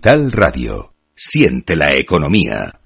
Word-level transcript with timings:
Tal 0.00 0.32
Radio. 0.32 0.92
Siente 1.14 1.76
la 1.76 1.94
economía. 1.94 2.80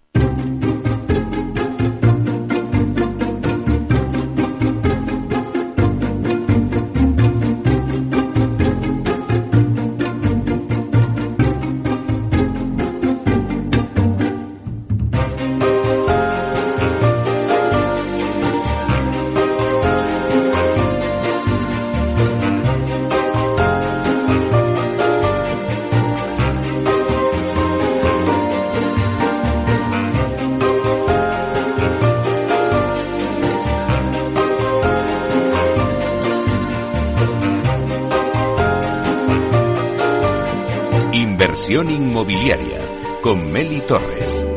Torres. 43.89 44.48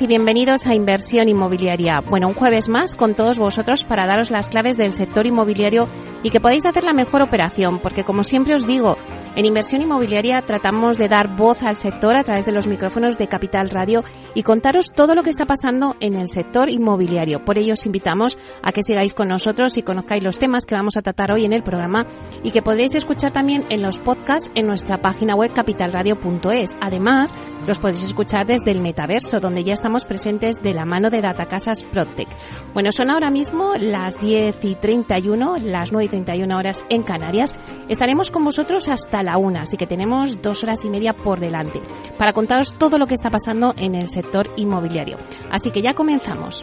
Y 0.00 0.06
bienvenidos 0.06 0.66
a 0.66 0.74
Inversión 0.74 1.28
Inmobiliaria. 1.28 2.00
Bueno, 2.00 2.28
un 2.28 2.34
jueves 2.34 2.68
más 2.68 2.96
con 2.96 3.14
todos 3.14 3.38
vosotros 3.38 3.84
para 3.84 4.06
daros 4.06 4.30
las 4.30 4.50
claves 4.50 4.76
del 4.76 4.92
sector 4.92 5.26
inmobiliario 5.26 5.88
y 6.22 6.30
que 6.30 6.40
podáis 6.40 6.66
hacer 6.66 6.82
la 6.82 6.92
mejor 6.92 7.22
operación, 7.22 7.78
porque 7.78 8.04
como 8.04 8.22
siempre 8.24 8.54
os 8.54 8.66
digo, 8.66 8.96
en 9.36 9.44
inversión 9.44 9.82
inmobiliaria 9.82 10.42
tratamos 10.42 10.98
de 10.98 11.08
dar 11.08 11.36
voz 11.36 11.62
al 11.62 11.76
sector 11.76 12.18
a 12.18 12.24
través 12.24 12.44
de 12.44 12.52
los 12.52 12.66
micrófonos 12.66 13.16
de 13.16 13.28
Capital 13.28 13.70
Radio 13.70 14.02
y 14.34 14.42
contaros 14.42 14.92
todo 14.94 15.14
lo 15.14 15.22
que 15.22 15.30
está 15.30 15.44
pasando 15.44 15.94
en 16.00 16.14
el 16.14 16.28
sector 16.28 16.68
inmobiliario. 16.68 17.44
Por 17.44 17.58
ello 17.58 17.74
os 17.74 17.86
invitamos 17.86 18.38
a 18.62 18.72
que 18.72 18.82
sigáis 18.82 19.14
con 19.14 19.28
nosotros 19.28 19.78
y 19.78 19.82
conozcáis 19.82 20.24
los 20.24 20.38
temas 20.38 20.64
que 20.66 20.74
vamos 20.74 20.96
a 20.96 21.02
tratar 21.02 21.32
hoy 21.32 21.44
en 21.44 21.52
el 21.52 21.62
programa 21.62 22.06
y 22.42 22.50
que 22.50 22.62
podréis 22.62 22.94
escuchar 22.94 23.32
también 23.32 23.66
en 23.68 23.82
los 23.82 23.98
podcasts 23.98 24.50
en 24.54 24.66
nuestra 24.66 25.00
página 25.00 25.34
web 25.34 25.52
capitalradio.es. 25.52 26.76
Además, 26.80 27.34
los 27.66 27.78
podéis 27.78 28.04
escuchar 28.04 28.46
desde 28.46 28.70
el 28.70 28.80
metaverso, 28.80 29.40
donde 29.40 29.64
ya 29.64 29.74
estamos 29.86 30.02
presentes 30.02 30.60
de 30.64 30.74
la 30.74 30.84
mano 30.84 31.10
de 31.10 31.20
Datacasas 31.20 31.84
Protec. 31.84 32.26
Bueno, 32.74 32.90
son 32.90 33.08
ahora 33.08 33.30
mismo 33.30 33.74
las 33.78 34.18
10 34.18 34.64
y 34.64 34.74
31, 34.74 35.58
las 35.58 35.92
9 35.92 36.06
y 36.06 36.08
31 36.08 36.58
horas 36.58 36.84
en 36.90 37.04
Canarias. 37.04 37.54
Estaremos 37.88 38.32
con 38.32 38.44
vosotros 38.44 38.88
hasta 38.88 39.22
la 39.22 39.38
una, 39.38 39.62
así 39.62 39.76
que 39.76 39.86
tenemos 39.86 40.42
dos 40.42 40.64
horas 40.64 40.84
y 40.84 40.90
media 40.90 41.12
por 41.12 41.38
delante 41.38 41.80
para 42.18 42.32
contaros 42.32 42.76
todo 42.76 42.98
lo 42.98 43.06
que 43.06 43.14
está 43.14 43.30
pasando 43.30 43.74
en 43.76 43.94
el 43.94 44.08
sector 44.08 44.50
inmobiliario. 44.56 45.18
Así 45.52 45.70
que 45.70 45.82
ya 45.82 45.94
comenzamos. 45.94 46.62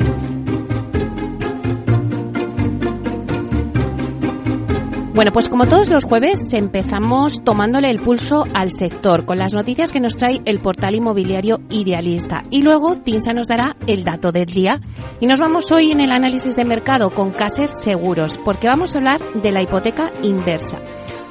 Bueno, 5.13 5.31
pues 5.31 5.47
como 5.47 5.67
todos 5.67 5.89
los 5.89 6.05
jueves 6.05 6.53
empezamos 6.53 7.43
tomándole 7.43 7.91
el 7.91 8.01
pulso 8.01 8.47
al 8.55 8.71
sector 8.71 9.25
con 9.25 9.37
las 9.37 9.53
noticias 9.53 9.91
que 9.91 9.99
nos 9.99 10.17
trae 10.17 10.41
el 10.45 10.57
portal 10.57 10.95
inmobiliario 10.95 11.59
Idealista. 11.69 12.41
Y 12.49 12.63
luego 12.63 12.97
Tinsa 12.97 13.31
nos 13.31 13.47
dará 13.47 13.77
el 13.85 14.03
dato 14.03 14.31
del 14.31 14.47
día. 14.47 14.81
Y 15.19 15.27
nos 15.27 15.39
vamos 15.39 15.71
hoy 15.71 15.91
en 15.91 16.01
el 16.01 16.11
análisis 16.11 16.55
de 16.55 16.65
mercado 16.65 17.11
con 17.11 17.31
Caser 17.31 17.69
Seguros, 17.69 18.39
porque 18.43 18.67
vamos 18.67 18.95
a 18.95 18.97
hablar 18.97 19.21
de 19.35 19.51
la 19.51 19.61
hipoteca 19.61 20.11
inversa. 20.23 20.79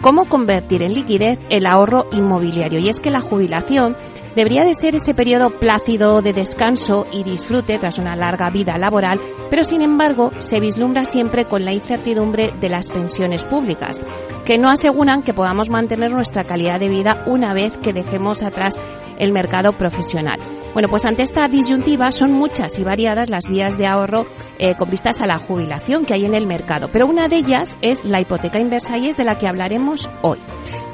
Cómo 0.03 0.25
convertir 0.25 0.83
en 0.83 0.95
liquidez 0.95 1.39
el 1.49 1.65
ahorro 1.65 2.07
inmobiliario. 2.11 2.81
Y 2.81 2.89
es 2.89 3.01
que 3.01 3.13
la 3.13 3.21
jubilación 3.21 3.97
debería 4.35 4.65
de 4.65 4.75
ser 4.75 4.97
ese 4.97 5.15
periodo 5.15 5.61
plácido 5.61 6.23
de 6.23 6.33
descanso 6.33 7.07
y 7.13 7.23
disfrute 7.23 7.79
tras 7.79 8.01
una 8.01 8.17
larga 8.17 8.51
vida 8.51 8.77
laboral, 8.79 9.21
pero 9.49 9.63
sin 9.63 9.81
embargo 9.81 10.33
se 10.41 10.59
vislumbra 10.59 11.05
siempre 11.05 11.45
con 11.45 11.65
la 11.65 11.73
incertidumbre 11.73 12.53
de 12.61 12.69
las 12.69 12.91
pensiones 12.91 13.45
públicas, 13.45 14.01
que 14.45 14.59
no 14.59 14.71
aseguran 14.71 15.23
que 15.23 15.35
podamos 15.35 15.71
mantener 15.71 16.11
nuestra 16.11 16.43
calidad 16.43 16.81
de 16.81 16.89
vida 16.89 17.23
una 17.29 17.55
vez 17.55 17.73
que 17.79 17.93
dejemos 17.93 18.43
atrás 18.43 18.75
el 19.19 19.33
mercado 19.33 19.73
profesional. 19.79 20.41
Bueno, 20.73 20.89
pues 20.89 21.05
ante 21.05 21.23
esta 21.23 21.49
disyuntiva 21.49 22.11
son 22.13 22.33
muchas 22.33 22.79
y 22.79 22.83
variadas 22.83 23.29
las 23.29 23.45
vías 23.47 23.77
de 23.77 23.87
ahorro 23.87 24.25
eh, 24.59 24.75
con 24.75 24.89
vistas 24.89 25.21
a 25.21 25.27
la 25.27 25.39
jubilación 25.39 26.07
que 26.07 26.15
hay 26.15 26.25
en 26.25 26.35
el 26.35 26.47
mercado, 26.47 26.89
pero 26.91 27.07
una 27.07 27.29
de 27.29 27.37
ellas 27.37 27.77
es 27.83 28.05
la 28.05 28.21
hipoteca 28.21 28.59
inversa 28.59 28.97
y 28.97 29.09
es 29.09 29.17
de 29.17 29.25
la 29.25 29.37
que 29.37 29.47
hablaremos 29.47 30.11
hoy. 30.23 30.39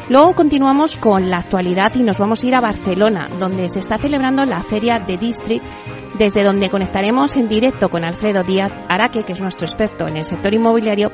Luego 0.08 0.34
continuamos 0.34 0.96
con 0.96 1.28
la 1.30 1.36
actualidad 1.36 1.94
y 1.94 2.02
nos 2.02 2.18
vamos 2.18 2.42
a 2.42 2.46
ir 2.46 2.54
a 2.54 2.60
Barcelona, 2.60 3.28
donde 3.38 3.68
se 3.68 3.78
está 3.78 3.98
celebrando 3.98 4.44
la 4.46 4.62
feria 4.62 4.98
de 4.98 5.18
District, 5.18 5.62
desde 6.18 6.42
donde 6.42 6.70
conectaremos 6.70 7.36
en 7.36 7.48
directo 7.48 7.90
con 7.90 8.04
Alfredo 8.04 8.42
Díaz 8.42 8.72
Araque, 8.88 9.24
que 9.24 9.34
es 9.34 9.40
nuestro 9.40 9.66
experto 9.66 10.08
en 10.08 10.16
el 10.16 10.24
sector 10.24 10.54
inmobiliario, 10.54 11.10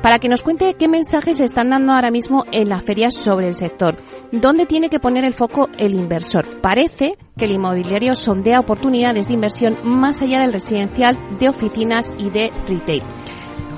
para 0.00 0.20
que 0.20 0.28
nos 0.28 0.42
cuente 0.42 0.74
qué 0.74 0.86
mensajes 0.86 1.38
se 1.38 1.44
están 1.44 1.70
dando 1.70 1.92
ahora 1.92 2.12
mismo 2.12 2.44
en 2.52 2.68
la 2.68 2.80
feria 2.80 3.10
sobre 3.10 3.48
el 3.48 3.54
sector, 3.54 3.96
dónde 4.32 4.66
tiene 4.66 4.88
que 4.88 5.00
poner 5.00 5.24
el 5.24 5.34
foco 5.34 5.68
el 5.78 5.94
inversor. 5.94 6.60
Parece 6.60 7.16
que 7.36 7.44
el 7.44 7.52
inmobiliario 7.52 8.14
sondea 8.14 8.60
oportunidades 8.60 9.28
de 9.28 9.34
inversión 9.34 9.78
más 9.84 10.20
allá 10.22 10.40
del 10.40 10.52
residencial, 10.52 11.16
de 11.38 11.48
oficinas 11.48 12.12
y 12.18 12.30
de 12.30 12.50
retail. 12.66 13.02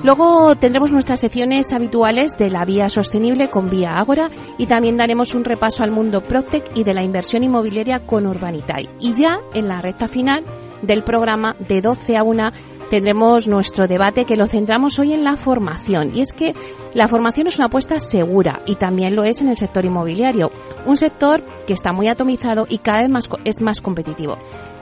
Luego 0.04 0.54
tendremos 0.54 0.92
nuestras 0.92 1.18
secciones 1.18 1.72
habituales 1.72 2.36
de 2.38 2.50
la 2.50 2.64
vía 2.64 2.88
sostenible 2.88 3.50
con 3.50 3.68
Vía 3.68 3.98
Ágora 3.98 4.30
y 4.56 4.66
también 4.66 4.96
daremos 4.96 5.34
un 5.34 5.44
repaso 5.44 5.82
al 5.82 5.90
mundo 5.90 6.20
Proctec 6.20 6.70
y 6.76 6.84
de 6.84 6.94
la 6.94 7.02
inversión 7.02 7.42
inmobiliaria 7.42 8.06
con 8.06 8.26
Urbanitae. 8.26 8.88
Y 9.00 9.14
ya 9.14 9.40
en 9.54 9.66
la 9.66 9.80
recta 9.80 10.06
final 10.06 10.44
del 10.82 11.02
programa 11.02 11.56
de 11.58 11.80
12 11.80 12.16
a 12.16 12.22
1 12.22 12.52
tendremos 12.90 13.46
nuestro 13.46 13.86
debate 13.86 14.24
que 14.24 14.36
lo 14.36 14.46
centramos 14.46 14.98
hoy 14.98 15.12
en 15.12 15.24
la 15.24 15.36
formación. 15.36 16.12
Y 16.14 16.20
es 16.20 16.32
que 16.32 16.54
la 16.94 17.08
formación 17.08 17.46
es 17.46 17.56
una 17.56 17.66
apuesta 17.66 17.98
segura 17.98 18.62
y 18.66 18.76
también 18.76 19.14
lo 19.14 19.24
es 19.24 19.40
en 19.40 19.48
el 19.48 19.56
sector 19.56 19.84
inmobiliario, 19.84 20.50
un 20.86 20.96
sector 20.96 21.42
que 21.66 21.72
está 21.72 21.92
muy 21.92 22.08
atomizado 22.08 22.66
y 22.68 22.78
cada 22.78 23.00
vez 23.00 23.08
más, 23.08 23.28
es 23.44 23.60
más 23.60 23.80
competitivo. 23.80 24.38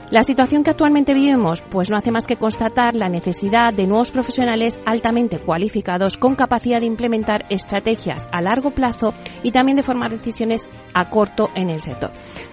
La 0.09 0.23
situación 0.23 0.63
que 0.63 0.69
actualmente 0.69 1.13
vivimos 1.13 1.61
pues 1.61 1.89
no 1.89 1.97
hace 1.97 2.11
más 2.11 2.25
que 2.25 2.37
constatar 2.37 2.95
la 2.95 3.09
necesidad 3.09 3.73
de 3.73 3.87
nuevos 3.87 4.11
profesionales 4.11 4.79
altamente 4.85 5.37
cualificados 5.37 6.15
con 6.15 6.35
capacidad 6.35 6.79
de 6.79 6.85
implementar 6.85 7.45
estrategias 7.49 8.25
a 8.31 8.41
largo 8.41 8.71
plazo 8.71 9.13
y 9.43 9.51
también 9.51 9.75
de 9.75 9.83
formar 9.83 10.11
decisiones 10.11 10.69
a 10.93 11.09
corto 11.09 11.49
en 11.55 11.69
el 11.69 11.81
sector. 11.81 12.11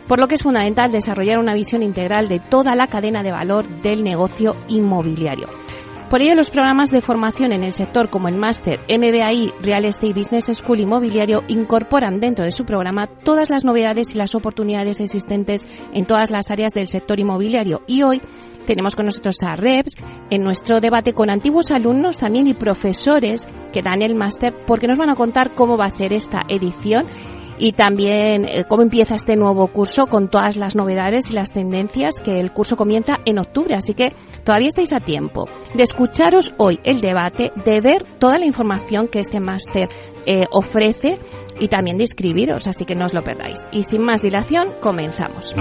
Por 0.09 0.19
lo 0.19 0.27
que 0.27 0.35
es 0.35 0.43
fundamental 0.43 0.91
desarrollar 0.91 1.39
una 1.39 1.55
visión 1.55 1.85
integral 1.85 2.29
de 2.29 2.41
toda 2.41 2.75
la 2.75 2.89
cadena 2.89 3.23
de 3.23 3.31
valor 3.31 3.83
del 3.83 4.03
negocio 4.03 4.57
inmobiliario. 4.67 5.47
Por 6.11 6.23
ello, 6.23 6.35
los 6.35 6.51
programas 6.51 6.91
de 6.91 7.01
formación 7.01 7.53
en 7.53 7.65
el 7.65 7.73
sector 7.73 8.11
como 8.11 8.29
el 8.29 8.37
Máster 8.37 8.81
MBAI 8.89 9.53
Real 9.61 9.85
Estate 9.85 10.13
Business 10.13 10.47
School 10.53 10.81
Inmobiliario 10.81 11.43
incorporan 11.49 12.21
dentro 12.21 12.45
de 12.45 12.53
su 12.53 12.65
programa 12.65 13.07
todas 13.07 13.51
las 13.51 13.65
novedades 13.65 14.15
y 14.15 14.19
las 14.19 14.35
oportunidades 14.35 15.01
existentes 15.01 15.67
en 15.93 16.07
todas 16.07 16.31
las 16.31 16.51
áreas 16.51 16.73
del 16.73 16.87
sector 16.87 17.19
inmobiliario. 17.19 17.83
Y 17.87 18.03
hoy 18.03 18.21
tenemos 18.67 18.95
con 18.95 19.07
nosotros 19.07 19.37
a 19.43 19.57
REPS 19.57 19.97
en 20.31 20.43
nuestro 20.43 20.81
debate 20.81 21.13
con 21.13 21.31
antiguos 21.31 21.71
alumnos 21.71 22.19
también 22.19 22.47
y 22.47 22.55
profesores 22.55 23.47
que 23.73 23.83
dan 23.83 24.03
el 24.03 24.15
máster 24.15 24.55
porque 24.67 24.87
nos 24.87 24.99
van 24.99 25.11
a 25.11 25.17
contar 25.17 25.55
cómo 25.55 25.77
va 25.77 25.87
a 25.87 25.91
ser 25.91 26.13
esta 26.13 26.43
edición 26.49 27.07
y 27.59 27.73
también 27.73 28.47
eh, 28.47 28.65
cómo 28.69 28.83
empieza 28.83 29.15
este 29.15 29.37
nuevo 29.37 29.67
curso 29.69 30.07
con 30.07 30.29
todas 30.29 30.57
las 30.57 30.77
novedades 30.77 31.31
y 31.31 31.35
las 31.35 31.51
tendencias 31.51 32.15
que 32.23 32.41
el 32.41 32.53
curso 32.53 32.77
comienza 32.77 33.19
en 33.25 33.39
octubre. 33.39 33.75
Así 33.75 33.95
que 33.95 34.13
todavía 34.45 34.69
estáis 34.69 34.93
a 34.93 35.01
tiempo 35.01 35.49
de 35.75 35.83
escucharos 35.83 36.53
hoy 36.59 36.81
el 36.85 37.01
debate, 37.01 37.53
de 37.65 37.81
ver 37.81 38.05
toda 38.19 38.39
la 38.39 38.47
información 38.47 39.09
que 39.09 39.21
este 39.21 39.41
máster 39.41 39.89
eh, 40.27 40.45
ofrece 40.51 41.19
y 41.61 41.69
también 41.69 41.97
de 41.97 42.05
inscribiros, 42.05 42.67
así 42.67 42.85
que 42.85 42.95
no 42.95 43.05
os 43.05 43.15
lo 43.15 43.23
perdáis. 43.23 43.59
Y 43.73 43.85
sin 43.85 44.03
más 44.03 44.23
dilación, 44.23 44.75
comenzamos. 44.81 45.55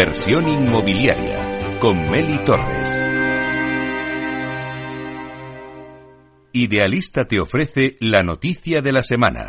Inversión 0.00 0.48
inmobiliaria 0.48 1.76
con 1.80 2.08
Meli 2.08 2.38
Torres. 2.44 2.88
Idealista 6.52 7.24
te 7.24 7.40
ofrece 7.40 7.96
la 7.98 8.22
noticia 8.22 8.80
de 8.80 8.92
la 8.92 9.02
semana. 9.02 9.46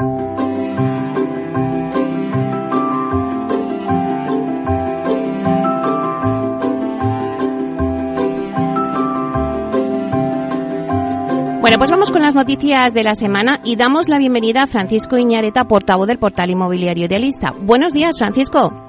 Bueno, 11.61 11.77
pues 11.77 11.91
vamos 11.91 12.09
con 12.09 12.23
las 12.23 12.33
noticias 12.33 12.95
de 12.95 13.03
la 13.03 13.13
semana 13.13 13.59
y 13.63 13.75
damos 13.75 14.09
la 14.09 14.17
bienvenida 14.17 14.63
a 14.63 14.67
Francisco 14.67 15.15
Iñareta, 15.15 15.65
portavoz 15.65 16.07
del 16.07 16.17
portal 16.17 16.49
inmobiliario 16.49 17.05
Idealista. 17.05 17.51
Buenos 17.51 17.93
días, 17.93 18.17
Francisco. 18.17 18.88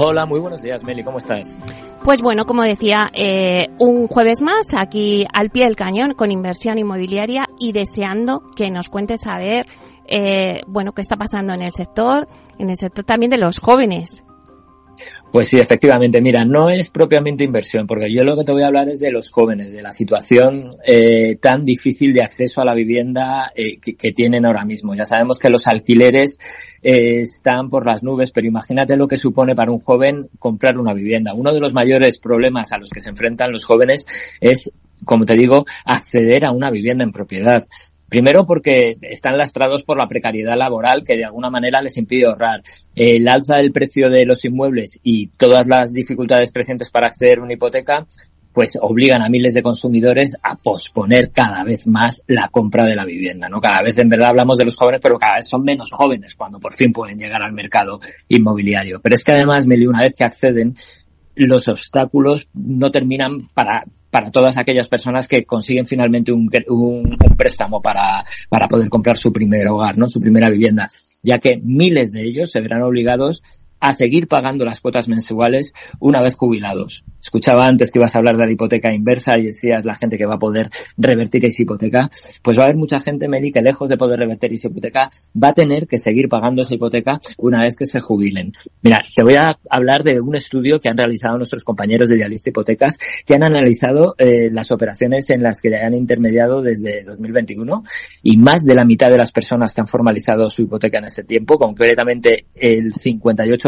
Hola, 0.00 0.26
muy 0.26 0.38
buenos 0.38 0.62
días, 0.62 0.84
Meli, 0.84 1.02
¿cómo 1.02 1.18
estás? 1.18 1.58
Pues 2.04 2.22
bueno, 2.22 2.44
como 2.44 2.62
decía, 2.62 3.10
eh, 3.12 3.66
un 3.80 4.06
jueves 4.06 4.42
más 4.42 4.68
aquí 4.72 5.26
al 5.32 5.50
pie 5.50 5.64
del 5.64 5.74
cañón 5.74 6.14
con 6.14 6.30
inversión 6.30 6.78
inmobiliaria 6.78 7.46
y 7.58 7.72
deseando 7.72 8.44
que 8.54 8.70
nos 8.70 8.90
cuentes 8.90 9.26
a 9.26 9.38
ver, 9.38 9.66
eh, 10.06 10.60
bueno, 10.68 10.92
qué 10.92 11.02
está 11.02 11.16
pasando 11.16 11.52
en 11.52 11.62
el 11.62 11.72
sector, 11.72 12.28
en 12.60 12.70
el 12.70 12.76
sector 12.76 13.04
también 13.04 13.30
de 13.30 13.38
los 13.38 13.58
jóvenes. 13.58 14.22
Pues 15.30 15.48
sí, 15.48 15.58
efectivamente. 15.58 16.22
Mira, 16.22 16.44
no 16.44 16.70
es 16.70 16.88
propiamente 16.88 17.44
inversión, 17.44 17.86
porque 17.86 18.12
yo 18.12 18.24
lo 18.24 18.36
que 18.36 18.44
te 18.44 18.52
voy 18.52 18.62
a 18.62 18.68
hablar 18.68 18.88
es 18.88 18.98
de 18.98 19.10
los 19.10 19.30
jóvenes, 19.30 19.72
de 19.72 19.82
la 19.82 19.92
situación 19.92 20.70
eh, 20.86 21.36
tan 21.36 21.66
difícil 21.66 22.14
de 22.14 22.22
acceso 22.22 22.62
a 22.62 22.64
la 22.64 22.74
vivienda 22.74 23.52
eh, 23.54 23.78
que, 23.78 23.94
que, 23.94 24.12
tienen 24.12 24.46
ahora 24.46 24.64
mismo. 24.64 24.94
Ya 24.94 25.04
sabemos 25.04 25.38
que 25.38 25.50
los 25.50 25.66
alquileres 25.66 26.38
eh, 26.82 27.20
están 27.20 27.68
por 27.68 27.86
las 27.86 28.02
nubes, 28.02 28.30
pero 28.30 28.46
imagínate 28.46 28.96
lo 28.96 29.06
que 29.06 29.18
supone 29.18 29.54
para 29.54 29.70
un 29.70 29.80
joven 29.80 30.28
comprar 30.38 30.78
una 30.78 30.94
vivienda. 30.94 31.34
Uno 31.34 31.52
de 31.52 31.60
los 31.60 31.74
mayores 31.74 32.18
problemas 32.18 32.72
a 32.72 32.78
los 32.78 32.88
que 32.88 33.02
se 33.02 33.10
enfrentan 33.10 33.52
los 33.52 33.64
jóvenes 33.64 34.06
es 34.40 34.70
como 35.04 35.24
te 35.24 35.34
digo, 35.34 35.64
acceder 35.84 36.44
a 36.44 36.52
una 36.52 36.70
vivienda 36.70 37.04
en 37.04 37.12
propiedad. 37.12 37.64
Primero 38.08 38.44
porque 38.44 38.96
están 39.02 39.36
lastrados 39.36 39.84
por 39.84 39.98
la 39.98 40.08
precariedad 40.08 40.56
laboral 40.56 41.04
que 41.04 41.16
de 41.16 41.24
alguna 41.24 41.50
manera 41.50 41.82
les 41.82 41.96
impide 41.98 42.26
ahorrar. 42.26 42.62
El 42.94 43.28
alza 43.28 43.56
del 43.56 43.72
precio 43.72 44.08
de 44.08 44.24
los 44.24 44.44
inmuebles 44.44 44.98
y 45.02 45.28
todas 45.28 45.66
las 45.66 45.92
dificultades 45.92 46.52
presentes 46.52 46.90
para 46.90 47.08
acceder 47.08 47.38
a 47.38 47.42
una 47.42 47.52
hipoteca 47.52 48.06
pues 48.58 48.76
obligan 48.80 49.22
a 49.22 49.28
miles 49.28 49.54
de 49.54 49.62
consumidores 49.62 50.36
a 50.42 50.56
posponer 50.56 51.30
cada 51.30 51.62
vez 51.62 51.86
más 51.86 52.24
la 52.26 52.48
compra 52.48 52.84
de 52.86 52.96
la 52.96 53.04
vivienda, 53.04 53.48
¿no? 53.48 53.60
Cada 53.60 53.82
vez 53.82 53.96
en 53.98 54.08
verdad 54.08 54.30
hablamos 54.30 54.58
de 54.58 54.64
los 54.64 54.74
jóvenes, 54.74 55.00
pero 55.00 55.16
cada 55.16 55.36
vez 55.36 55.48
son 55.48 55.62
menos 55.62 55.92
jóvenes 55.92 56.34
cuando 56.34 56.58
por 56.58 56.74
fin 56.74 56.92
pueden 56.92 57.18
llegar 57.18 57.40
al 57.40 57.52
mercado 57.52 58.00
inmobiliario. 58.26 59.00
Pero 59.00 59.14
es 59.14 59.22
que 59.22 59.30
además, 59.30 59.64
Meli, 59.64 59.86
una 59.86 60.00
vez 60.00 60.16
que 60.16 60.24
acceden, 60.24 60.74
los 61.36 61.68
obstáculos 61.68 62.48
no 62.52 62.90
terminan 62.90 63.48
para 63.54 63.84
para 64.10 64.30
todas 64.30 64.56
aquellas 64.56 64.88
personas 64.88 65.26
que 65.26 65.44
consiguen 65.44 65.86
finalmente 65.86 66.32
un, 66.32 66.48
un, 66.68 67.16
un, 67.22 67.36
préstamo 67.36 67.80
para, 67.82 68.24
para 68.48 68.68
poder 68.68 68.88
comprar 68.88 69.16
su 69.16 69.32
primer 69.32 69.68
hogar, 69.68 69.98
¿no? 69.98 70.08
Su 70.08 70.20
primera 70.20 70.48
vivienda, 70.50 70.88
ya 71.22 71.38
que 71.38 71.60
miles 71.62 72.12
de 72.12 72.22
ellos 72.22 72.50
se 72.50 72.60
verán 72.60 72.82
obligados 72.82 73.42
a 73.80 73.92
seguir 73.92 74.28
pagando 74.28 74.64
las 74.64 74.80
cuotas 74.80 75.08
mensuales 75.08 75.72
una 76.00 76.22
vez 76.22 76.36
jubilados. 76.36 77.04
Escuchaba 77.20 77.66
antes 77.66 77.90
que 77.90 77.98
ibas 77.98 78.14
a 78.14 78.18
hablar 78.18 78.36
de 78.36 78.46
la 78.46 78.52
hipoteca 78.52 78.92
inversa 78.92 79.38
y 79.38 79.46
decías 79.46 79.84
la 79.84 79.94
gente 79.94 80.16
que 80.16 80.26
va 80.26 80.36
a 80.36 80.38
poder 80.38 80.70
revertir 80.96 81.44
esa 81.44 81.62
hipoteca. 81.62 82.08
Pues 82.42 82.58
va 82.58 82.62
a 82.62 82.64
haber 82.66 82.76
mucha 82.76 83.00
gente, 83.00 83.28
Meli, 83.28 83.52
que 83.52 83.60
lejos 83.60 83.88
de 83.88 83.96
poder 83.96 84.20
revertir 84.20 84.52
esa 84.52 84.68
hipoteca 84.68 85.10
va 85.42 85.48
a 85.48 85.52
tener 85.52 85.86
que 85.86 85.98
seguir 85.98 86.28
pagando 86.28 86.62
esa 86.62 86.74
hipoteca 86.74 87.20
una 87.36 87.62
vez 87.62 87.76
que 87.76 87.84
se 87.84 88.00
jubilen. 88.00 88.52
Mira, 88.82 89.00
te 89.14 89.22
voy 89.22 89.34
a 89.34 89.58
hablar 89.68 90.04
de 90.04 90.20
un 90.20 90.34
estudio 90.34 90.80
que 90.80 90.88
han 90.88 90.96
realizado 90.96 91.36
nuestros 91.36 91.64
compañeros 91.64 92.08
de 92.08 92.16
Idealista 92.16 92.50
Hipotecas 92.50 92.98
que 93.26 93.34
han 93.34 93.44
analizado 93.44 94.14
eh, 94.18 94.50
las 94.50 94.70
operaciones 94.70 95.28
en 95.30 95.42
las 95.42 95.60
que 95.60 95.74
han 95.76 95.94
intermediado 95.94 96.62
desde 96.62 97.02
2021 97.04 97.82
y 98.22 98.36
más 98.36 98.64
de 98.64 98.74
la 98.74 98.84
mitad 98.84 99.10
de 99.10 99.18
las 99.18 99.32
personas 99.32 99.72
que 99.72 99.80
han 99.80 99.86
formalizado 99.86 100.48
su 100.48 100.62
hipoteca 100.62 100.98
en 100.98 101.04
este 101.04 101.24
tiempo, 101.24 101.58
concretamente 101.58 102.46
el 102.54 102.92
58 102.92 103.67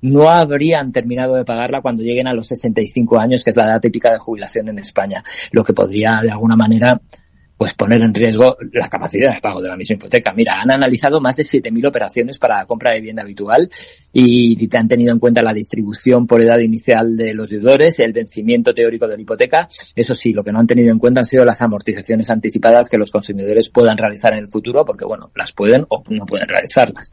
no 0.00 0.28
habrían 0.28 0.92
terminado 0.92 1.34
de 1.34 1.44
pagarla 1.44 1.80
cuando 1.80 2.02
lleguen 2.02 2.28
a 2.28 2.34
los 2.34 2.46
65 2.46 3.18
años, 3.18 3.42
que 3.42 3.50
es 3.50 3.56
la 3.56 3.64
edad 3.64 3.80
típica 3.80 4.12
de 4.12 4.18
jubilación 4.18 4.68
en 4.68 4.78
España, 4.78 5.22
lo 5.52 5.64
que 5.64 5.72
podría 5.72 6.20
de 6.22 6.30
alguna 6.30 6.56
manera 6.56 7.00
pues 7.58 7.74
poner 7.74 8.00
en 8.00 8.14
riesgo 8.14 8.56
la 8.72 8.88
capacidad 8.88 9.34
de 9.34 9.40
pago 9.40 9.60
de 9.60 9.68
la 9.68 9.76
misma 9.76 9.94
hipoteca. 9.94 10.32
Mira, 10.32 10.60
han 10.62 10.70
analizado 10.70 11.20
más 11.20 11.34
de 11.34 11.42
7.000 11.42 11.88
operaciones 11.88 12.38
para 12.38 12.58
la 12.58 12.66
compra 12.66 12.92
de 12.92 13.00
vivienda 13.00 13.22
habitual 13.22 13.68
y 14.12 14.56
han 14.76 14.86
tenido 14.86 15.12
en 15.12 15.18
cuenta 15.18 15.42
la 15.42 15.52
distribución 15.52 16.26
por 16.26 16.40
edad 16.40 16.58
inicial 16.60 17.16
de 17.16 17.34
los 17.34 17.50
deudores, 17.50 17.98
el 17.98 18.12
vencimiento 18.12 18.72
teórico 18.72 19.08
de 19.08 19.16
la 19.16 19.22
hipoteca. 19.22 19.68
Eso 19.96 20.14
sí, 20.14 20.32
lo 20.32 20.44
que 20.44 20.52
no 20.52 20.60
han 20.60 20.68
tenido 20.68 20.92
en 20.92 21.00
cuenta 21.00 21.20
han 21.20 21.24
sido 21.24 21.44
las 21.44 21.60
amortizaciones 21.60 22.30
anticipadas 22.30 22.88
que 22.88 22.96
los 22.96 23.10
consumidores 23.10 23.68
puedan 23.70 23.98
realizar 23.98 24.34
en 24.34 24.40
el 24.40 24.48
futuro, 24.48 24.84
porque 24.84 25.04
bueno, 25.04 25.32
las 25.34 25.52
pueden 25.52 25.84
o 25.88 26.04
no 26.10 26.26
pueden 26.26 26.48
realizarlas. 26.48 27.10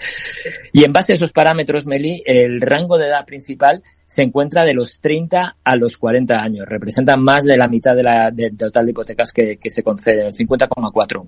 Y 0.71 0.85
en 0.85 0.93
base 0.93 1.13
a 1.13 1.15
esos 1.15 1.31
parámetros, 1.31 1.87
Meli, 1.87 2.21
el 2.23 2.61
rango 2.61 2.99
de 2.99 3.07
edad 3.07 3.25
principal 3.25 3.81
se 4.05 4.21
encuentra 4.23 4.63
de 4.63 4.73
los 4.73 5.01
30 5.01 5.57
a 5.63 5.75
los 5.75 5.97
40 5.97 6.35
años. 6.35 6.65
Representa 6.67 7.17
más 7.17 7.43
de 7.43 7.57
la 7.57 7.67
mitad 7.67 7.95
de 7.95 8.03
la, 8.03 8.31
total 8.57 8.85
de 8.85 8.91
hipotecas 8.91 9.31
que, 9.31 9.57
que 9.57 9.69
se 9.69 9.83
conceden, 9.83 10.27
el 10.27 10.33
50,4. 10.33 11.25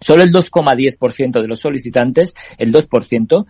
Solo 0.00 0.22
el 0.22 0.32
2,10% 0.32 1.40
de 1.40 1.48
los 1.48 1.58
solicitantes, 1.58 2.34
el 2.58 2.72
2%, 2.72 3.46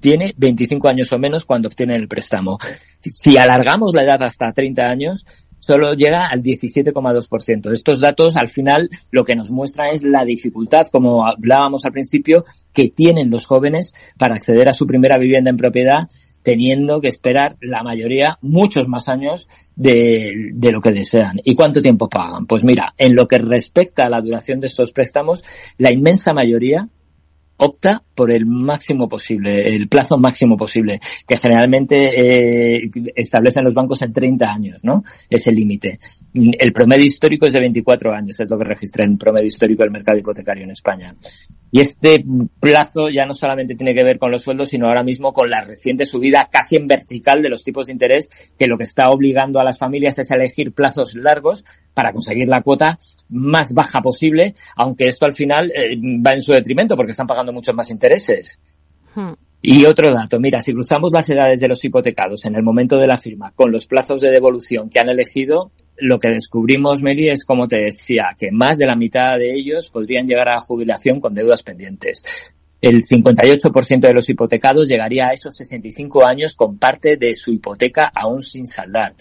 tiene 0.00 0.34
25 0.36 0.88
años 0.88 1.12
o 1.12 1.18
menos 1.18 1.44
cuando 1.44 1.68
obtienen 1.68 1.96
el 1.96 2.08
préstamo. 2.08 2.58
Si 2.98 3.38
alargamos 3.38 3.94
la 3.94 4.02
edad 4.02 4.22
hasta 4.22 4.52
30 4.52 4.82
años, 4.82 5.24
solo 5.58 5.94
llega 5.94 6.26
al 6.26 6.42
17,2%. 6.42 7.72
Estos 7.72 8.00
datos, 8.00 8.36
al 8.36 8.48
final, 8.48 8.90
lo 9.12 9.22
que 9.22 9.36
nos 9.36 9.52
muestra 9.52 9.90
es 9.90 10.02
la 10.02 10.24
dificultad, 10.24 10.88
como 10.90 11.24
hablábamos 11.24 11.84
al 11.84 11.92
principio, 11.92 12.44
que 12.72 12.88
tienen 12.88 13.30
los 13.30 13.46
jóvenes 13.46 13.94
para 14.18 14.34
acceder 14.34 14.68
a 14.68 14.72
su 14.72 14.86
primera 14.86 15.18
vivienda 15.18 15.50
en 15.50 15.56
propiedad 15.56 16.08
teniendo 16.42 17.00
que 17.00 17.08
esperar 17.08 17.56
la 17.60 17.82
mayoría 17.82 18.38
muchos 18.40 18.88
más 18.88 19.08
años 19.08 19.48
de, 19.76 20.52
lo 20.54 20.80
que 20.80 20.92
desean. 20.92 21.40
¿Y 21.44 21.54
cuánto 21.54 21.80
tiempo 21.80 22.08
pagan? 22.08 22.46
Pues 22.46 22.64
mira, 22.64 22.94
en 22.98 23.14
lo 23.14 23.26
que 23.26 23.38
respecta 23.38 24.04
a 24.04 24.10
la 24.10 24.20
duración 24.20 24.60
de 24.60 24.66
estos 24.66 24.92
préstamos, 24.92 25.44
la 25.78 25.92
inmensa 25.92 26.32
mayoría 26.32 26.88
opta 27.62 28.02
por 28.14 28.30
el 28.30 28.44
máximo 28.44 29.08
posible, 29.08 29.68
el 29.68 29.88
plazo 29.88 30.18
máximo 30.18 30.56
posible, 30.56 30.98
que 31.26 31.36
generalmente 31.36 32.76
eh, 32.76 32.90
establecen 33.14 33.64
los 33.64 33.74
bancos 33.74 34.02
en 34.02 34.12
30 34.12 34.46
años, 34.46 34.84
¿no? 34.84 35.02
Es 35.30 35.46
el 35.46 35.54
límite. 35.54 35.98
El 36.34 36.72
promedio 36.72 37.06
histórico 37.06 37.46
es 37.46 37.52
de 37.52 37.60
24 37.60 38.12
años, 38.12 38.38
es 38.38 38.50
lo 38.50 38.58
que 38.58 38.64
registra 38.64 39.04
el 39.04 39.16
promedio 39.16 39.46
histórico 39.46 39.82
del 39.82 39.92
mercado 39.92 40.18
hipotecario 40.18 40.64
en 40.64 40.70
España. 40.72 41.14
Y 41.74 41.80
este 41.80 42.22
plazo 42.60 43.08
ya 43.08 43.24
no 43.24 43.32
solamente 43.32 43.74
tiene 43.74 43.94
que 43.94 44.04
ver 44.04 44.18
con 44.18 44.30
los 44.30 44.42
sueldos, 44.42 44.68
sino 44.68 44.88
ahora 44.88 45.02
mismo 45.02 45.32
con 45.32 45.48
la 45.48 45.64
reciente 45.64 46.04
subida 46.04 46.48
casi 46.52 46.76
en 46.76 46.86
vertical 46.86 47.40
de 47.40 47.48
los 47.48 47.64
tipos 47.64 47.86
de 47.86 47.94
interés, 47.94 48.28
que 48.58 48.66
lo 48.66 48.76
que 48.76 48.84
está 48.84 49.08
obligando 49.08 49.58
a 49.58 49.64
las 49.64 49.78
familias 49.78 50.18
es 50.18 50.30
elegir 50.30 50.72
plazos 50.72 51.14
largos 51.14 51.64
para 51.94 52.12
conseguir 52.12 52.48
la 52.48 52.60
cuota 52.60 52.98
más 53.30 53.72
baja 53.72 54.00
posible, 54.02 54.54
aunque 54.76 55.06
esto 55.06 55.24
al 55.24 55.32
final 55.32 55.70
eh, 55.70 55.96
va 55.96 56.34
en 56.34 56.42
su 56.42 56.52
detrimento 56.52 56.94
porque 56.94 57.12
están 57.12 57.26
pagando 57.26 57.51
muchos 57.52 57.74
más 57.74 57.90
intereses. 57.90 58.60
Hmm. 59.14 59.32
Y 59.64 59.84
otro 59.86 60.12
dato, 60.12 60.40
mira, 60.40 60.60
si 60.60 60.72
cruzamos 60.72 61.12
las 61.12 61.30
edades 61.30 61.60
de 61.60 61.68
los 61.68 61.84
hipotecados 61.84 62.44
en 62.46 62.56
el 62.56 62.64
momento 62.64 62.96
de 62.96 63.06
la 63.06 63.16
firma 63.16 63.52
con 63.54 63.70
los 63.70 63.86
plazos 63.86 64.20
de 64.20 64.30
devolución 64.30 64.90
que 64.90 64.98
han 64.98 65.08
elegido, 65.08 65.70
lo 65.98 66.18
que 66.18 66.30
descubrimos, 66.30 67.00
Meli, 67.00 67.28
es 67.28 67.44
como 67.44 67.68
te 67.68 67.76
decía, 67.76 68.34
que 68.36 68.50
más 68.50 68.76
de 68.76 68.86
la 68.86 68.96
mitad 68.96 69.38
de 69.38 69.54
ellos 69.54 69.88
podrían 69.88 70.26
llegar 70.26 70.48
a 70.48 70.54
la 70.54 70.60
jubilación 70.60 71.20
con 71.20 71.32
deudas 71.32 71.62
pendientes. 71.62 72.24
El 72.80 73.04
58% 73.04 74.00
de 74.00 74.12
los 74.12 74.28
hipotecados 74.28 74.88
llegaría 74.88 75.28
a 75.28 75.32
esos 75.32 75.54
65 75.54 76.26
años 76.26 76.56
con 76.56 76.76
parte 76.78 77.16
de 77.16 77.32
su 77.32 77.52
hipoteca 77.52 78.10
aún 78.12 78.42
sin 78.42 78.66
saldar. 78.66 79.14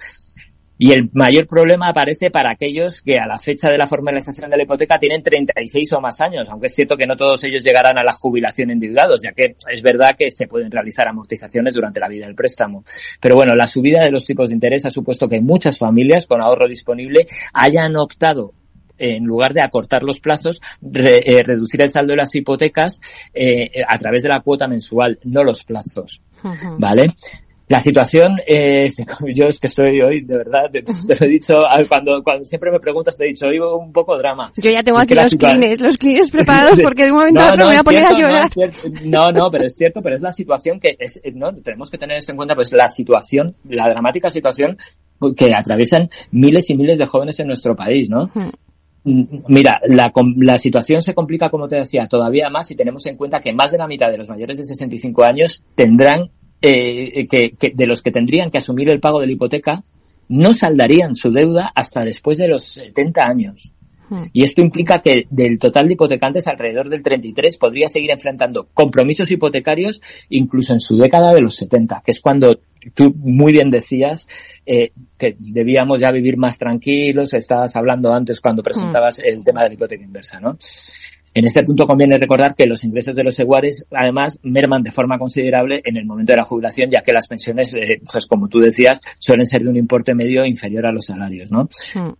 Y 0.84 0.94
el 0.94 1.12
mayor 1.14 1.46
problema 1.46 1.90
aparece 1.90 2.32
para 2.32 2.50
aquellos 2.50 3.04
que 3.04 3.20
a 3.20 3.28
la 3.28 3.38
fecha 3.38 3.70
de 3.70 3.78
la 3.78 3.86
formalización 3.86 4.50
de 4.50 4.58
la 4.58 4.64
hipoteca 4.64 4.98
tienen 4.98 5.22
36 5.22 5.94
o 5.94 6.02
más 6.02 6.20
años, 6.22 6.50
aunque 6.50 6.66
es 6.66 6.74
cierto 6.74 6.98
que 6.98 7.06
no 7.06 7.16
todos 7.16 7.44
ellos 7.44 7.64
llegarán 7.64 8.00
a 8.00 8.04
la 8.04 8.12
jubilación 8.12 8.72
endeudados, 8.72 9.22
ya 9.24 9.32
que 9.32 9.58
es 9.72 9.82
verdad 9.84 10.16
que 10.18 10.32
se 10.32 10.48
pueden 10.48 10.72
realizar 10.72 11.08
amortizaciones 11.08 11.76
durante 11.76 12.00
la 12.00 12.08
vida 12.08 12.26
del 12.26 12.34
préstamo. 12.34 12.84
Pero 13.20 13.36
bueno, 13.36 13.54
la 13.54 13.68
subida 13.68 14.04
de 14.04 14.10
los 14.10 14.26
tipos 14.26 14.50
de 14.50 14.56
interés 14.56 14.84
ha 14.84 14.90
supuesto 14.90 15.30
que 15.30 15.40
muchas 15.40 15.78
familias 15.78 16.26
con 16.26 16.42
ahorro 16.42 16.68
disponible 16.68 17.28
hayan 17.54 17.96
optado 17.96 18.56
en 18.98 19.24
lugar 19.24 19.54
de 19.54 19.62
acortar 19.62 20.02
los 20.02 20.20
plazos, 20.20 20.62
re, 20.82 21.18
eh, 21.18 21.44
reducir 21.46 21.80
el 21.84 21.90
saldo 21.90 22.14
de 22.14 22.18
las 22.18 22.34
hipotecas 22.34 23.00
eh, 23.36 23.70
a 23.88 24.00
través 24.00 24.24
de 24.24 24.30
la 24.30 24.42
cuota 24.42 24.68
mensual, 24.68 25.20
no 25.26 25.44
los 25.44 25.64
plazos. 25.64 26.24
¿Vale? 26.80 27.14
La 27.72 27.80
situación 27.80 28.38
es, 28.46 28.98
yo 29.34 29.46
es 29.48 29.58
que 29.58 29.68
estoy 29.68 30.01
hoy, 30.01 30.22
de 30.22 30.38
verdad, 30.38 30.70
te, 30.70 30.82
te, 30.84 30.92
lo 30.92 31.25
he 31.25 31.30
dicho, 31.30 31.54
cuando, 31.88 32.22
cuando 32.22 32.44
siempre 32.44 32.70
me 32.70 32.80
preguntas, 32.80 33.18
te 33.18 33.24
he 33.24 33.28
dicho, 33.30 33.48
hoy 33.48 33.60
un 33.60 33.94
poco 33.94 34.18
drama. 34.18 34.51
Yo 34.58 34.70
ya 34.70 34.84
tengo 34.84 35.00
es 35.00 35.06
aquí 35.06 35.16
los 35.16 35.36
clines, 35.36 35.80
los 35.80 35.98
clines 35.98 36.30
preparados 36.32 36.80
porque 36.84 37.06
de 37.06 37.12
un 37.12 37.20
momento 37.20 37.40
no, 37.40 37.46
a 37.46 37.54
otro 37.54 37.58
no, 37.58 37.66
me 37.66 37.72
voy 37.72 37.80
a 37.80 37.84
poner 37.84 38.06
cierto, 38.08 38.16
a 38.16 38.20
llorar. 38.20 38.50
No, 39.06 39.32
no, 39.32 39.40
no, 39.40 39.51
pero 39.51 39.66
es 39.66 39.75
cierto, 39.75 40.01
pero 40.01 40.18
es 40.18 40.22
la 40.22 40.34
situación 40.34 40.82
que 40.82 40.98
es, 41.00 41.22
no, 41.34 41.54
tenemos 41.63 41.90
que 41.90 41.98
tener 41.98 42.18
en 42.28 42.36
cuenta, 42.36 42.56
pues 42.56 42.74
la 42.74 42.90
situación, 42.90 43.56
la 43.70 43.90
dramática 43.90 44.30
situación 44.30 44.75
que 45.38 45.54
atraviesan 45.56 46.10
miles 46.32 46.70
y 46.70 46.75
miles 46.75 46.98
de 46.98 47.06
jóvenes 47.06 47.40
en 47.40 47.48
nuestro 47.48 47.74
país, 47.74 48.10
¿no? 48.10 48.30
Mira, 49.04 49.80
la, 49.88 50.12
la, 50.38 50.58
situación 50.58 51.01
se 51.01 51.16
complica, 51.16 51.50
como 51.50 51.68
te 51.68 51.78
decía, 51.78 52.06
todavía 52.08 52.50
más 52.50 52.68
si 52.68 52.75
tenemos 52.75 53.06
en 53.06 53.18
cuenta 53.18 53.40
que 53.40 53.54
más 53.54 53.72
de 53.72 53.78
la 53.78 53.88
mitad 53.88 54.12
de 54.12 54.18
los 54.18 54.30
mayores 54.30 54.58
de 54.58 54.66
65 54.66 55.24
años 55.24 55.63
tendrán 55.74 56.30
eh, 56.62 57.25
que, 57.27 57.51
que, 57.51 57.72
de 57.74 57.88
los 57.88 58.01
que 58.01 58.12
tendrían 58.12 58.50
que 58.50 58.60
asumir 58.60 58.91
el 58.91 59.00
pago 59.00 59.20
de 59.20 59.27
la 59.27 59.34
hipoteca 59.34 59.84
no 60.30 60.53
saldarían 60.53 61.13
su 61.13 61.30
deuda 61.32 61.72
hasta 61.75 62.03
después 62.03 62.38
de 62.38 62.48
los 62.48 62.63
70 62.63 63.22
años. 63.22 63.74
Hmm. 64.10 64.25
Y 64.34 64.44
esto 64.44 64.62
implica 64.62 65.00
que 65.00 65.25
del 65.30 65.60
total 65.60 65.88
de 65.88 65.94
hipotecantes, 65.94 66.48
alrededor 66.48 66.89
del 66.89 67.03
33 67.03 67.58
podría 67.58 67.88
seguir 67.88 68.12
enfrentando 68.12 68.68
compromisos 68.74 69.32
hipotecarios 69.32 70.01
incluso 70.30 70.74
en 70.74 70.80
su 70.80 70.98
década 70.98 71.34
de 71.34 71.41
los 71.41 71.56
70, 71.56 72.01
que 72.06 72.12
es 72.12 72.22
cuando 72.22 72.60
tú 72.94 73.13
muy 73.15 73.51
bien 73.53 73.70
decías 73.70 74.27
eh, 74.65 74.91
que 75.18 75.36
debíamos 75.39 76.00
ya 76.00 76.12
vivir 76.12 76.38
más 76.38 76.58
tranquilos, 76.58 77.34
estabas 77.34 77.75
hablando 77.75 78.13
antes 78.13 78.41
cuando 78.41 78.63
presentabas 78.63 79.20
hmm. 79.20 79.24
el 79.25 79.44
tema 79.44 79.63
de 79.63 79.70
la 79.70 79.74
hipoteca 79.75 80.03
inversa, 80.03 80.39
¿no? 80.39 80.58
En 81.34 81.46
este 81.46 81.64
punto 81.64 81.88
conviene 81.88 82.18
recordar 82.18 82.54
que 82.56 82.66
los 82.66 82.84
ingresos 82.84 83.16
de 83.16 83.24
los 83.24 83.40
iguales 83.40 83.86
además 83.92 84.40
merman 84.44 84.84
de 84.84 84.92
forma 84.92 85.18
considerable 85.18 85.82
en 85.86 85.96
el 85.96 86.06
momento 86.06 86.34
de 86.34 86.38
la 86.38 86.44
jubilación, 86.44 86.90
ya 86.90 87.02
que 87.02 87.14
las 87.14 87.28
pensiones, 87.28 87.74
eh, 87.74 88.02
pues 88.12 88.26
como 88.26 88.50
tú 88.50 88.60
decías, 88.60 89.00
suelen 89.18 89.46
ser 89.46 89.64
de 89.64 89.70
un 89.70 89.78
importe 89.78 90.14
medio 90.14 90.46
inferior 90.46 90.86
a 90.86 90.92
los 90.92 91.06
salarios, 91.06 91.52
¿no? 91.52 91.70
Hmm. 91.96 92.12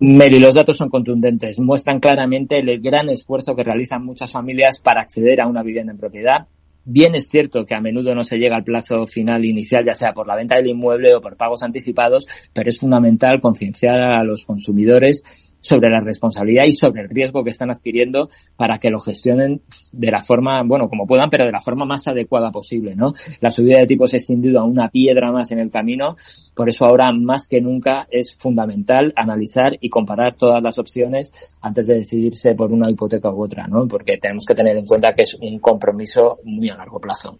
Mary, 0.00 0.38
los 0.38 0.54
datos 0.54 0.76
son 0.76 0.88
contundentes. 0.88 1.58
Muestran 1.58 2.00
claramente 2.00 2.58
el 2.58 2.80
gran 2.80 3.08
esfuerzo 3.08 3.54
que 3.54 3.64
realizan 3.64 4.04
muchas 4.04 4.30
familias 4.30 4.80
para 4.80 5.00
acceder 5.00 5.40
a 5.40 5.46
una 5.46 5.62
vivienda 5.62 5.92
en 5.92 5.98
propiedad. 5.98 6.46
Bien 6.84 7.14
es 7.14 7.28
cierto 7.28 7.64
que 7.66 7.74
a 7.74 7.80
menudo 7.80 8.14
no 8.14 8.22
se 8.22 8.38
llega 8.38 8.56
al 8.56 8.64
plazo 8.64 9.06
final 9.06 9.44
inicial, 9.44 9.84
ya 9.84 9.92
sea 9.92 10.12
por 10.12 10.26
la 10.26 10.36
venta 10.36 10.56
del 10.56 10.68
inmueble 10.68 11.14
o 11.14 11.20
por 11.20 11.36
pagos 11.36 11.62
anticipados, 11.62 12.26
pero 12.54 12.70
es 12.70 12.78
fundamental 12.78 13.40
concienciar 13.40 13.98
a 14.00 14.24
los 14.24 14.44
consumidores 14.44 15.22
sobre 15.60 15.90
la 15.90 16.00
responsabilidad 16.00 16.64
y 16.64 16.72
sobre 16.72 17.02
el 17.02 17.08
riesgo 17.08 17.44
que 17.44 17.50
están 17.50 17.70
adquiriendo 17.70 18.28
para 18.56 18.78
que 18.78 18.90
lo 18.90 18.98
gestionen 18.98 19.62
de 19.92 20.10
la 20.10 20.20
forma, 20.20 20.62
bueno, 20.62 20.88
como 20.88 21.06
puedan, 21.06 21.30
pero 21.30 21.46
de 21.46 21.52
la 21.52 21.60
forma 21.60 21.84
más 21.84 22.06
adecuada 22.06 22.50
posible, 22.50 22.94
¿no? 22.94 23.12
La 23.40 23.50
subida 23.50 23.78
de 23.78 23.86
tipos 23.86 24.14
es 24.14 24.26
sin 24.26 24.42
duda 24.42 24.64
una 24.64 24.88
piedra 24.88 25.32
más 25.32 25.50
en 25.50 25.58
el 25.58 25.70
camino, 25.70 26.16
por 26.54 26.68
eso 26.68 26.84
ahora 26.84 27.12
más 27.12 27.46
que 27.48 27.60
nunca 27.60 28.06
es 28.10 28.36
fundamental 28.36 29.12
analizar 29.16 29.76
y 29.80 29.88
comparar 29.88 30.34
todas 30.34 30.62
las 30.62 30.78
opciones 30.78 31.32
antes 31.60 31.86
de 31.86 31.96
decidirse 31.96 32.54
por 32.54 32.72
una 32.72 32.90
hipoteca 32.90 33.30
u 33.30 33.42
otra, 33.42 33.66
¿no? 33.66 33.86
Porque 33.86 34.18
tenemos 34.18 34.44
que 34.46 34.54
tener 34.54 34.76
en 34.76 34.86
cuenta 34.86 35.12
que 35.12 35.22
es 35.22 35.36
un 35.40 35.58
compromiso 35.58 36.38
muy 36.44 36.68
a 36.70 36.76
largo 36.76 37.00
plazo. 37.00 37.38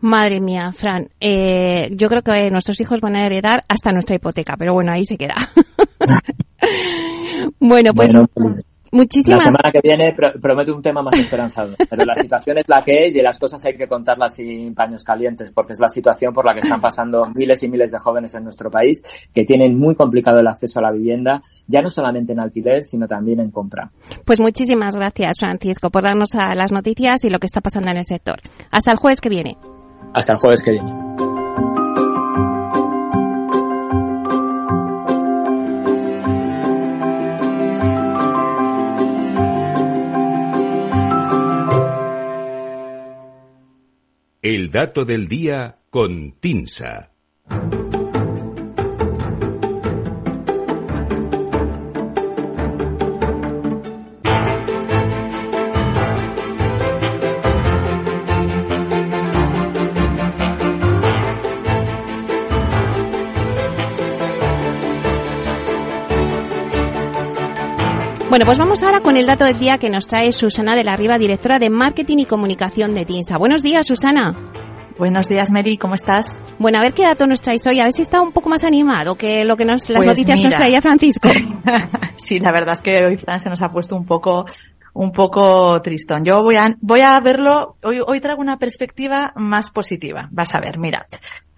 Madre 0.00 0.40
mía, 0.40 0.72
Fran, 0.72 1.08
eh, 1.20 1.90
yo 1.92 2.08
creo 2.08 2.22
que 2.22 2.50
nuestros 2.50 2.80
hijos 2.80 3.00
van 3.00 3.16
a 3.16 3.26
heredar 3.26 3.62
hasta 3.68 3.92
nuestra 3.92 4.16
hipoteca, 4.16 4.56
pero 4.56 4.74
bueno, 4.74 4.92
ahí 4.92 5.04
se 5.04 5.16
queda. 5.16 5.34
Bueno, 7.58 7.92
pues 7.94 8.10
muchísimas. 8.92 9.44
La 9.44 9.52
semana 9.52 9.70
que 9.72 9.80
viene 9.82 10.14
prometo 10.40 10.74
un 10.74 10.82
tema 10.82 11.02
más 11.02 11.14
esperanzado. 11.14 11.74
Pero 11.88 12.04
la 12.04 12.14
situación 12.14 12.58
es 12.58 12.68
la 12.68 12.82
que 12.84 13.06
es 13.06 13.16
y 13.16 13.22
las 13.22 13.38
cosas 13.38 13.64
hay 13.64 13.76
que 13.76 13.86
contarlas 13.86 14.34
sin 14.34 14.74
paños 14.74 15.04
calientes, 15.04 15.52
porque 15.52 15.72
es 15.72 15.80
la 15.80 15.88
situación 15.88 16.32
por 16.32 16.44
la 16.44 16.52
que 16.52 16.60
están 16.60 16.80
pasando 16.80 17.26
miles 17.34 17.62
y 17.62 17.68
miles 17.68 17.90
de 17.92 17.98
jóvenes 17.98 18.34
en 18.34 18.44
nuestro 18.44 18.70
país 18.70 19.02
que 19.32 19.44
tienen 19.44 19.78
muy 19.78 19.94
complicado 19.94 20.40
el 20.40 20.46
acceso 20.46 20.80
a 20.80 20.82
la 20.82 20.92
vivienda, 20.92 21.40
ya 21.66 21.82
no 21.82 21.88
solamente 21.88 22.32
en 22.32 22.40
alquiler, 22.40 22.82
sino 22.82 23.06
también 23.06 23.40
en 23.40 23.50
compra. 23.50 23.90
Pues 24.24 24.40
muchísimas 24.40 24.96
gracias, 24.96 25.36
Francisco, 25.38 25.90
por 25.90 26.02
darnos 26.02 26.34
a 26.34 26.54
las 26.54 26.72
noticias 26.72 27.24
y 27.24 27.30
lo 27.30 27.38
que 27.38 27.46
está 27.46 27.60
pasando 27.60 27.90
en 27.90 27.98
el 27.98 28.04
sector. 28.04 28.40
Hasta 28.70 28.90
el 28.92 28.98
jueves 28.98 29.20
que 29.20 29.28
viene. 29.28 29.56
Hasta 30.14 30.32
el 30.32 30.38
jueves 30.38 30.62
que 30.64 30.72
viene. 30.72 31.09
El 44.42 44.70
dato 44.70 45.04
del 45.04 45.28
día 45.28 45.80
con 45.90 46.32
Tinsa. 46.40 47.10
Bueno, 68.40 68.52
pues 68.52 68.58
vamos 68.58 68.82
ahora 68.82 69.00
con 69.00 69.18
el 69.18 69.26
dato 69.26 69.44
del 69.44 69.58
día 69.58 69.76
que 69.76 69.90
nos 69.90 70.06
trae 70.06 70.32
Susana 70.32 70.74
de 70.74 70.82
la 70.82 70.96
Riva, 70.96 71.18
directora 71.18 71.58
de 71.58 71.68
Marketing 71.68 72.20
y 72.20 72.24
Comunicación 72.24 72.94
de 72.94 73.04
TINSA. 73.04 73.36
Buenos 73.36 73.62
días, 73.62 73.84
Susana. 73.86 74.34
Buenos 74.98 75.28
días, 75.28 75.50
Mary, 75.50 75.76
¿cómo 75.76 75.94
estás? 75.94 76.24
Bueno, 76.58 76.78
a 76.78 76.80
ver 76.80 76.94
qué 76.94 77.02
dato 77.02 77.26
nos 77.26 77.42
traéis 77.42 77.66
hoy, 77.66 77.80
a 77.80 77.82
ver 77.82 77.92
si 77.92 78.00
está 78.00 78.22
un 78.22 78.32
poco 78.32 78.48
más 78.48 78.64
animado 78.64 79.14
que 79.14 79.44
lo 79.44 79.58
que 79.58 79.66
nos, 79.66 79.90
las 79.90 79.98
pues 79.98 80.06
noticias 80.06 80.40
nos 80.40 80.54
traía 80.54 80.80
Francisco. 80.80 81.28
sí, 82.16 82.40
la 82.40 82.50
verdad 82.50 82.72
es 82.72 82.80
que 82.80 83.04
hoy 83.04 83.18
Fran 83.18 83.40
se 83.40 83.50
nos 83.50 83.60
ha 83.60 83.68
puesto 83.68 83.94
un 83.94 84.06
poco 84.06 84.46
un 84.94 85.12
poco 85.12 85.80
tristón. 85.82 86.24
Yo 86.24 86.42
voy 86.42 86.56
a, 86.56 86.74
voy 86.80 87.00
a 87.00 87.18
verlo, 87.20 87.76
hoy, 87.82 88.00
hoy 88.04 88.20
traigo 88.20 88.40
una 88.40 88.58
perspectiva 88.58 89.32
más 89.36 89.70
positiva. 89.70 90.28
Vas 90.30 90.54
a 90.54 90.60
ver, 90.60 90.78
mira. 90.78 91.06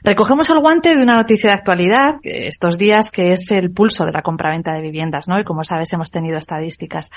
Recogemos 0.05 0.51
el 0.51 0.59
guante 0.59 0.97
de 0.97 1.03
una 1.03 1.15
noticia 1.15 1.51
de 1.51 1.57
actualidad 1.57 2.17
estos 2.25 2.77
días 2.77 3.13
que 3.13 3.33
es 3.33 3.53
el 3.53 3.71
pulso 3.71 4.05
de 4.05 4.11
la 4.11 4.23
compraventa 4.23 4.73
de 4.73 4.83
viviendas, 4.83 5.29
¿no? 5.29 5.39
Y 5.39 5.45
como 5.45 5.63
sabes 5.63 5.93
hemos 5.93 6.11
tenido 6.11 6.39
estadísticas. 6.39 7.11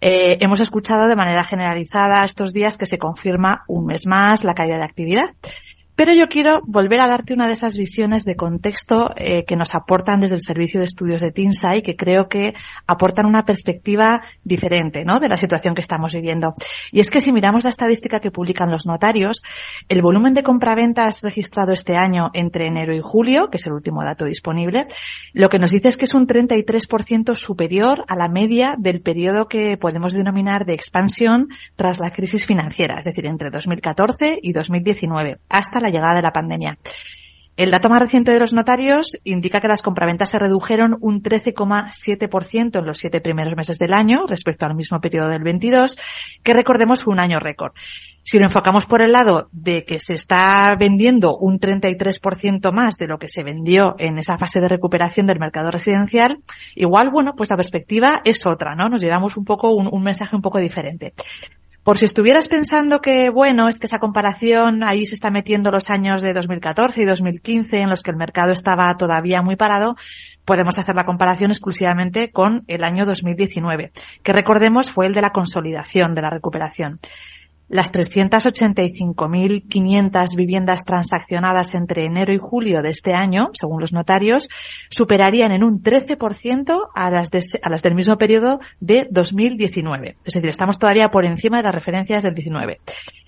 Eh, 0.00 0.38
hemos 0.40 0.60
escuchado 0.60 1.06
de 1.06 1.16
manera 1.16 1.44
generalizada 1.44 2.24
estos 2.24 2.54
días 2.54 2.78
que 2.78 2.86
se 2.86 2.96
confirma 2.96 3.64
un 3.68 3.84
mes 3.84 4.06
más 4.06 4.42
la 4.42 4.54
caída 4.54 4.78
de 4.78 4.84
actividad. 4.84 5.34
Pero 5.96 6.14
yo 6.14 6.28
quiero 6.28 6.60
volver 6.66 7.00
a 7.00 7.08
darte 7.08 7.34
una 7.34 7.46
de 7.46 7.52
esas 7.52 7.76
visiones 7.76 8.24
de 8.24 8.36
contexto 8.36 9.12
eh, 9.16 9.44
que 9.44 9.56
nos 9.56 9.74
aportan 9.74 10.20
desde 10.20 10.36
el 10.36 10.40
Servicio 10.40 10.80
de 10.80 10.86
Estudios 10.86 11.20
de 11.20 11.30
TINSA 11.30 11.76
y 11.76 11.82
que 11.82 11.96
creo 11.96 12.28
que 12.28 12.54
aportan 12.86 13.26
una 13.26 13.44
perspectiva 13.44 14.22
diferente 14.42 15.04
¿no? 15.04 15.20
de 15.20 15.28
la 15.28 15.36
situación 15.36 15.74
que 15.74 15.82
estamos 15.82 16.12
viviendo. 16.12 16.54
Y 16.90 17.00
es 17.00 17.10
que 17.10 17.20
si 17.20 17.32
miramos 17.32 17.64
la 17.64 17.70
estadística 17.70 18.20
que 18.20 18.30
publican 18.30 18.70
los 18.70 18.86
notarios, 18.86 19.42
el 19.88 20.00
volumen 20.00 20.34
de 20.34 20.42
compraventas 20.42 21.22
registrado 21.22 21.72
este 21.72 21.96
año 21.96 22.30
entre 22.32 22.66
enero 22.66 22.94
y 22.94 23.00
julio, 23.02 23.48
que 23.50 23.58
es 23.58 23.66
el 23.66 23.72
último 23.72 24.02
dato 24.02 24.24
disponible, 24.24 24.86
lo 25.32 25.48
que 25.48 25.58
nos 25.58 25.70
dice 25.70 25.88
es 25.88 25.96
que 25.96 26.06
es 26.06 26.14
un 26.14 26.26
33% 26.26 27.34
superior 27.34 28.04
a 28.08 28.16
la 28.16 28.28
media 28.28 28.74
del 28.78 29.02
periodo 29.02 29.48
que 29.48 29.76
podemos 29.76 30.12
denominar 30.12 30.64
de 30.64 30.74
expansión 30.74 31.48
tras 31.76 31.98
la 31.98 32.10
crisis 32.10 32.46
financiera, 32.46 32.96
es 32.98 33.04
decir, 33.04 33.26
entre 33.26 33.50
2014 33.50 34.38
y 34.42 34.52
2019, 34.52 35.38
hasta 35.48 35.80
la 35.80 35.89
llegada 35.90 36.14
de 36.14 36.22
la 36.22 36.32
pandemia. 36.32 36.78
El 37.60 37.70
dato 37.70 37.90
más 37.90 38.00
reciente 38.00 38.32
de 38.32 38.40
los 38.40 38.54
notarios 38.54 39.18
indica 39.22 39.60
que 39.60 39.68
las 39.68 39.82
compraventas 39.82 40.30
se 40.30 40.38
redujeron 40.38 40.96
un 41.02 41.22
13,7% 41.22 42.78
en 42.78 42.86
los 42.86 42.96
siete 42.96 43.20
primeros 43.20 43.54
meses 43.54 43.78
del 43.78 43.92
año 43.92 44.24
respecto 44.26 44.64
al 44.64 44.74
mismo 44.74 44.98
periodo 44.98 45.28
del 45.28 45.42
22, 45.42 45.98
que 46.42 46.54
recordemos 46.54 47.04
fue 47.04 47.12
un 47.12 47.20
año 47.20 47.38
récord. 47.38 47.72
Si 48.22 48.38
lo 48.38 48.46
enfocamos 48.46 48.86
por 48.86 49.02
el 49.02 49.12
lado 49.12 49.50
de 49.52 49.84
que 49.84 49.98
se 49.98 50.14
está 50.14 50.74
vendiendo 50.78 51.36
un 51.36 51.58
33% 51.58 52.72
más 52.72 52.96
de 52.96 53.08
lo 53.08 53.18
que 53.18 53.28
se 53.28 53.42
vendió 53.42 53.94
en 53.98 54.16
esa 54.16 54.38
fase 54.38 54.60
de 54.60 54.68
recuperación 54.68 55.26
del 55.26 55.38
mercado 55.38 55.70
residencial, 55.70 56.38
igual, 56.76 57.10
bueno, 57.10 57.34
pues 57.36 57.50
la 57.50 57.56
perspectiva 57.56 58.22
es 58.24 58.46
otra, 58.46 58.74
¿no? 58.74 58.88
Nos 58.88 59.02
llevamos 59.02 59.36
un 59.36 59.44
poco 59.44 59.74
un, 59.74 59.86
un 59.92 60.02
mensaje 60.02 60.34
un 60.34 60.40
poco 60.40 60.60
diferente. 60.60 61.12
Por 61.90 61.98
si 61.98 62.04
estuvieras 62.04 62.46
pensando 62.46 63.00
que, 63.00 63.30
bueno, 63.30 63.66
es 63.66 63.80
que 63.80 63.88
esa 63.88 63.98
comparación 63.98 64.88
ahí 64.88 65.06
se 65.06 65.16
está 65.16 65.32
metiendo 65.32 65.72
los 65.72 65.90
años 65.90 66.22
de 66.22 66.32
2014 66.32 67.02
y 67.02 67.04
2015 67.04 67.78
en 67.78 67.90
los 67.90 68.04
que 68.04 68.12
el 68.12 68.16
mercado 68.16 68.52
estaba 68.52 68.96
todavía 68.96 69.42
muy 69.42 69.56
parado, 69.56 69.96
podemos 70.44 70.78
hacer 70.78 70.94
la 70.94 71.04
comparación 71.04 71.50
exclusivamente 71.50 72.30
con 72.30 72.62
el 72.68 72.84
año 72.84 73.06
2019, 73.06 73.90
que 74.22 74.32
recordemos 74.32 74.86
fue 74.92 75.08
el 75.08 75.14
de 75.14 75.22
la 75.22 75.30
consolidación 75.30 76.14
de 76.14 76.22
la 76.22 76.30
recuperación. 76.30 77.00
Las 77.70 77.90
385.500 77.92 80.36
viviendas 80.36 80.84
transaccionadas 80.84 81.74
entre 81.76 82.04
enero 82.04 82.34
y 82.34 82.38
julio 82.38 82.82
de 82.82 82.90
este 82.90 83.14
año, 83.14 83.50
según 83.52 83.80
los 83.80 83.92
notarios, 83.92 84.48
superarían 84.90 85.52
en 85.52 85.62
un 85.62 85.80
13% 85.80 86.88
a 86.92 87.10
las, 87.10 87.30
a 87.62 87.70
las 87.70 87.82
del 87.84 87.94
mismo 87.94 88.18
periodo 88.18 88.58
de 88.80 89.06
2019. 89.12 90.16
Es 90.24 90.34
decir, 90.34 90.50
estamos 90.50 90.80
todavía 90.80 91.10
por 91.10 91.24
encima 91.24 91.58
de 91.58 91.62
las 91.62 91.74
referencias 91.74 92.24
del 92.24 92.34
19. 92.34 92.80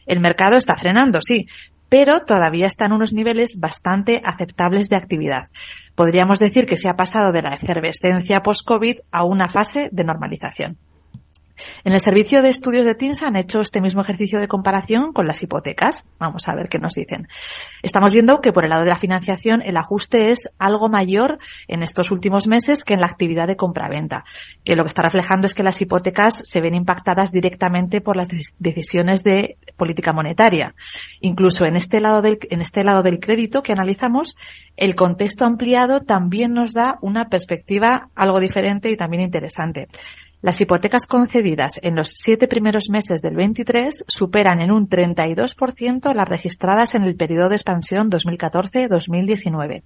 El 0.07 0.19
mercado 0.19 0.57
está 0.57 0.75
frenando, 0.75 1.21
sí, 1.23 1.47
pero 1.89 2.25
todavía 2.25 2.67
está 2.67 2.87
en 2.87 2.95
unos 2.95 3.13
niveles 3.13 3.61
bastante 3.61 4.23
aceptables 4.25 4.89
de 4.89 4.97
actividad. 4.97 5.45
Podríamos 5.95 6.41
decir 6.41 6.67
que 6.67 6.77
se 6.77 6.89
ha 6.89 6.97
pasado 6.97 7.31
de 7.31 7.43
la 7.43 7.55
efervescencia 7.55 8.41
post-COVID 8.41 9.03
a 9.13 9.25
una 9.25 9.49
fase 9.49 9.89
de 9.93 10.03
normalización. 10.03 10.79
En 11.85 11.93
el 11.93 12.01
servicio 12.01 12.43
de 12.43 12.49
estudios 12.49 12.87
de 12.87 12.95
TINSA 12.95 13.29
han 13.29 13.37
hecho 13.37 13.61
este 13.61 13.81
mismo 13.81 14.03
ejercicio 14.03 14.41
de 14.41 14.49
comparación 14.49 15.13
con 15.13 15.27
las 15.27 15.43
hipotecas. 15.43 16.05
Vamos 16.19 16.43
a 16.47 16.55
ver 16.55 16.69
qué 16.69 16.79
nos 16.79 16.95
dicen. 16.95 17.29
Estamos 17.83 18.13
viendo 18.13 18.41
que 18.41 18.53
por 18.53 18.65
el 18.65 18.71
lado 18.71 18.85
de 18.85 18.91
la 18.91 18.97
financiación 18.97 19.63
el 19.63 19.77
ajuste 19.77 20.31
es 20.31 20.49
algo 20.59 20.89
mayor 20.89 21.39
en 21.69 21.83
estos 21.83 22.11
últimos 22.11 22.47
meses 22.47 22.85
que 22.85 22.95
en 22.95 23.01
la 23.01 23.07
actividad 23.07 23.47
de 23.47 23.57
compraventa, 23.57 24.25
que 24.65 24.77
lo 24.77 24.85
que 24.85 24.89
está 24.89 25.03
reflejando 25.03 25.47
es 25.47 25.55
que 25.55 25.63
las 25.63 25.81
hipotecas 25.81 26.43
se 26.45 26.61
ven 26.61 26.75
impactadas 26.75 27.33
directamente 27.33 28.01
por 28.01 28.17
las 28.17 28.29
decisiones 28.59 29.23
de 29.23 29.57
política 29.77 30.13
monetaria. 30.13 30.75
Incluso 31.21 31.65
en 31.65 31.77
este 31.77 32.01
lado 32.01 32.23
del, 32.23 32.39
en 32.51 32.61
este 32.61 32.85
lado 32.85 33.03
del 33.03 33.21
crédito 33.21 33.63
que 33.63 33.73
analizamos, 33.73 34.37
el 34.77 34.95
contexto 34.95 35.45
ampliado 35.45 36.01
también 36.01 36.53
nos 36.53 36.73
da 36.73 36.99
una 37.01 37.29
perspectiva 37.29 38.09
algo 38.15 38.41
diferente 38.41 38.91
y 38.91 38.97
también 38.97 39.23
interesante. 39.23 39.89
Las 40.43 40.61
hipotecas 40.61 41.07
concedidas 41.07 41.79
en 41.85 41.95
los 41.95 42.15
siete 42.21 42.49
primeros 42.49 42.91
meses 42.91 43.23
del 43.23 43.37
23 43.37 44.05
superan 44.09 44.61
en 44.61 44.73
un 44.73 44.89
32% 44.89 46.13
las 46.13 46.29
registradas 46.29 46.97
en 46.97 47.05
el 47.05 47.15
periodo 47.15 47.49
de 47.49 47.55
expansión 47.55 48.11
2014-2019. 48.11 49.85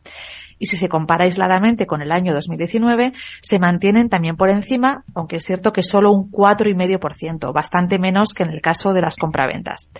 Y 0.58 0.66
si 0.66 0.78
se 0.78 0.88
compara 0.88 1.24
aisladamente 1.24 1.84
con 1.86 2.00
el 2.00 2.10
año 2.10 2.32
2019, 2.32 3.12
se 3.42 3.58
mantienen 3.58 4.08
también 4.08 4.36
por 4.36 4.48
encima, 4.48 5.04
aunque 5.14 5.36
es 5.36 5.44
cierto 5.44 5.74
que 5.74 5.82
solo 5.82 6.10
un 6.10 6.30
4,5%, 6.30 7.52
bastante 7.52 7.98
menos 7.98 8.32
que 8.32 8.44
en 8.44 8.50
el 8.50 8.62
caso 8.62 8.94
de 8.94 9.02
las 9.02 9.16
compraventas. 9.16 9.90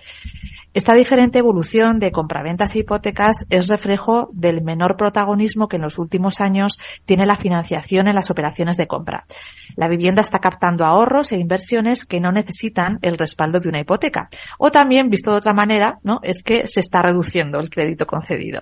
Esta 0.77 0.93
diferente 0.93 1.39
evolución 1.39 1.97
de 1.97 2.11
compraventas 2.11 2.75
e 2.75 2.81
hipotecas 2.81 3.47
es 3.49 3.67
reflejo 3.67 4.29
del 4.31 4.61
menor 4.61 4.95
protagonismo 4.95 5.67
que 5.67 5.77
en 5.77 5.81
los 5.81 5.97
últimos 5.97 6.39
años 6.39 6.77
tiene 7.03 7.25
la 7.25 7.35
financiación 7.35 8.07
en 8.07 8.13
las 8.13 8.29
operaciones 8.29 8.77
de 8.77 8.85
compra. 8.85 9.25
La 9.75 9.87
vivienda 9.87 10.21
está 10.21 10.37
captando 10.37 10.85
ahorros 10.85 11.31
e 11.31 11.39
inversiones 11.39 12.05
que 12.05 12.19
no 12.19 12.31
necesitan 12.31 12.99
el 13.01 13.17
respaldo 13.17 13.59
de 13.59 13.69
una 13.69 13.79
hipoteca. 13.79 14.29
O 14.59 14.69
también, 14.69 15.09
visto 15.09 15.31
de 15.31 15.37
otra 15.37 15.53
manera, 15.53 15.97
¿no? 16.03 16.19
es 16.21 16.43
que 16.43 16.67
se 16.67 16.79
está 16.79 17.01
reduciendo 17.01 17.59
el 17.59 17.71
crédito 17.71 18.05
concedido. 18.05 18.61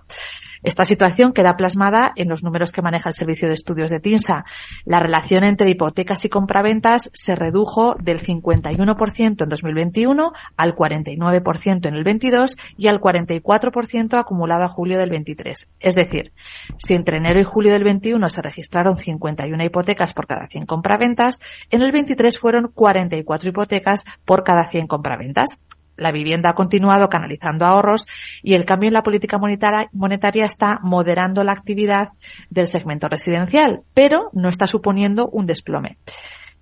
Esta 0.64 0.86
situación 0.86 1.34
queda 1.34 1.58
plasmada 1.58 2.12
en 2.16 2.30
los 2.30 2.44
números 2.44 2.72
que 2.72 2.82
maneja 2.82 3.10
el 3.10 3.16
Servicio 3.16 3.48
de 3.48 3.54
Estudios 3.54 3.90
de 3.90 4.00
TINSA. 4.00 4.46
La 4.86 5.00
relación 5.00 5.44
entre 5.44 5.70
hipotecas 5.70 6.26
y 6.26 6.30
compraventas 6.30 7.10
se 7.14 7.36
redujo 7.36 7.96
del 7.96 8.22
51% 8.22 9.44
en 9.44 9.50
2021 9.50 10.32
al 10.58 10.76
49% 10.76 11.88
en 11.88 11.94
el 11.96 12.04
22 12.04 12.58
y 12.78 12.88
al 12.88 13.00
44% 13.00 14.18
acumulado 14.18 14.64
a 14.64 14.70
julio 14.70 14.98
del 14.98 15.10
23. 15.10 15.68
Es 15.80 15.96
decir, 15.96 16.32
si 16.78 16.94
entre 16.94 17.18
enero 17.18 17.40
y 17.40 17.44
julio 17.44 17.74
del 17.74 17.84
21 17.84 18.30
se 18.30 18.42
registraron 18.42 18.98
51 18.98 19.64
hipotecas 19.64 20.14
por 20.14 20.28
cada 20.28 20.48
100 20.48 20.66
compraventas, 20.66 21.40
en 21.70 21.82
el 21.82 21.92
23 21.92 22.40
fueron 22.40 22.72
44 22.74 23.50
hipotecas 23.50 24.04
por 24.26 24.44
cada 24.44 24.70
100 24.70 24.88
compraventas 24.88 25.60
la 25.98 26.12
vivienda 26.12 26.50
ha 26.50 26.56
continuado 26.56 27.10
canalizando 27.10 27.66
ahorros 27.66 28.06
y 28.44 28.54
el 28.54 28.66
cambio 28.66 28.88
en 28.88 28.94
la 28.94 29.04
política 29.04 29.38
monetaria, 29.38 30.46
está 30.46 30.80
moderando 30.82 31.44
la 31.44 31.54
actividad 31.54 32.08
del 32.50 32.68
segmento 32.68 33.08
residencial, 33.08 33.82
pero 33.94 34.30
no 34.34 34.50
está 34.50 34.68
suponiendo 34.68 35.28
un 35.30 35.46
desplome. 35.46 35.98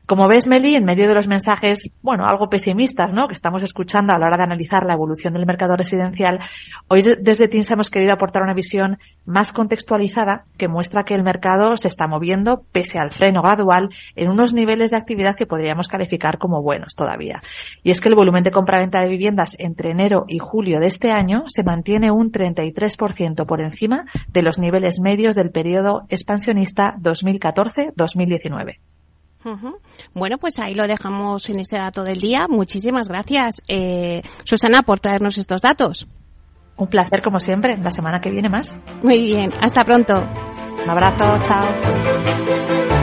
Como 0.06 0.28
ves, 0.28 0.48
Meli, 0.48 0.76
en 0.76 0.84
medio 0.84 1.08
de 1.08 1.14
los 1.14 1.28
mensajes, 1.28 1.90
bueno, 2.02 2.26
algo 2.26 2.50
pesimistas, 2.50 3.14
¿no? 3.14 3.28
Que 3.28 3.34
estamos 3.34 3.64
escuchando 3.64 4.12
a 4.12 4.20
la 4.20 4.26
hora 4.26 4.36
de 4.36 4.44
analizar 4.44 4.86
la 4.86 4.96
evolución 4.96 5.34
del 5.34 5.46
mercado 5.46 5.78
residencial, 5.78 6.40
hoy 6.90 7.02
desde 7.22 7.48
TINSA 7.48 7.76
hemos 7.76 7.90
querido 7.90 8.12
aportar 8.12 8.44
una 8.44 8.54
visión 8.54 8.98
más 9.26 9.54
contextualizada 9.54 10.44
que 10.58 10.68
muestra 10.68 11.04
que 11.06 11.14
el 11.14 11.24
mercado 11.24 11.78
se 11.78 11.88
está 11.88 12.06
moviendo, 12.06 12.66
pese 12.74 13.00
al 13.00 13.12
freno 13.12 13.42
gradual, 13.42 13.90
en 14.18 14.30
unos 14.30 14.54
niveles 14.54 14.92
de 14.92 14.98
actividad 14.98 15.38
que 15.38 15.46
podríamos 15.46 15.88
calificar 15.88 16.38
como 16.38 16.62
buenos 16.62 16.96
todavía. 16.96 17.42
Y 17.82 17.92
es 17.92 18.02
que 18.02 18.10
el 18.10 18.16
volumen 18.16 18.44
de 18.44 18.52
compra-venta 18.52 19.00
de 19.00 19.08
viviendas 19.08 19.56
entre 19.58 19.92
enero 19.92 20.26
y 20.28 20.38
julio 20.38 20.82
de 20.82 20.88
este 20.88 21.12
año 21.12 21.44
se 21.48 21.64
mantiene 21.64 22.12
un 22.12 22.30
33% 22.30 23.46
por 23.46 23.62
encima 23.62 24.04
de 24.28 24.42
los 24.42 24.60
niveles 24.60 25.00
medios 25.00 25.34
del 25.34 25.52
periodo 25.52 26.02
expansionista 26.10 26.96
2014-2019. 27.00 28.80
Bueno, 30.14 30.38
pues 30.38 30.60
ahí 30.60 30.74
lo 30.74 30.88
dejamos 30.88 31.50
en 31.50 31.60
ese 31.60 31.78
dato 31.78 32.04
del 32.04 32.20
día. 32.20 32.48
Muchísimas 32.50 33.08
gracias, 33.08 33.62
eh, 33.68 34.22
Susana, 34.44 34.84
por 34.84 35.00
traernos 35.00 35.38
estos 35.38 35.62
datos. 35.62 36.08
Un 36.76 36.88
placer, 36.88 37.22
como 37.22 37.40
siempre. 37.40 37.78
La 37.78 37.92
semana 37.92 38.20
que 38.20 38.32
viene 38.32 38.50
más. 38.50 38.78
Muy 39.04 39.22
bien. 39.22 39.52
Hasta 39.62 39.84
pronto. 39.84 40.14
Un 40.84 40.90
abrazo. 40.90 41.38
Chao. 41.46 43.03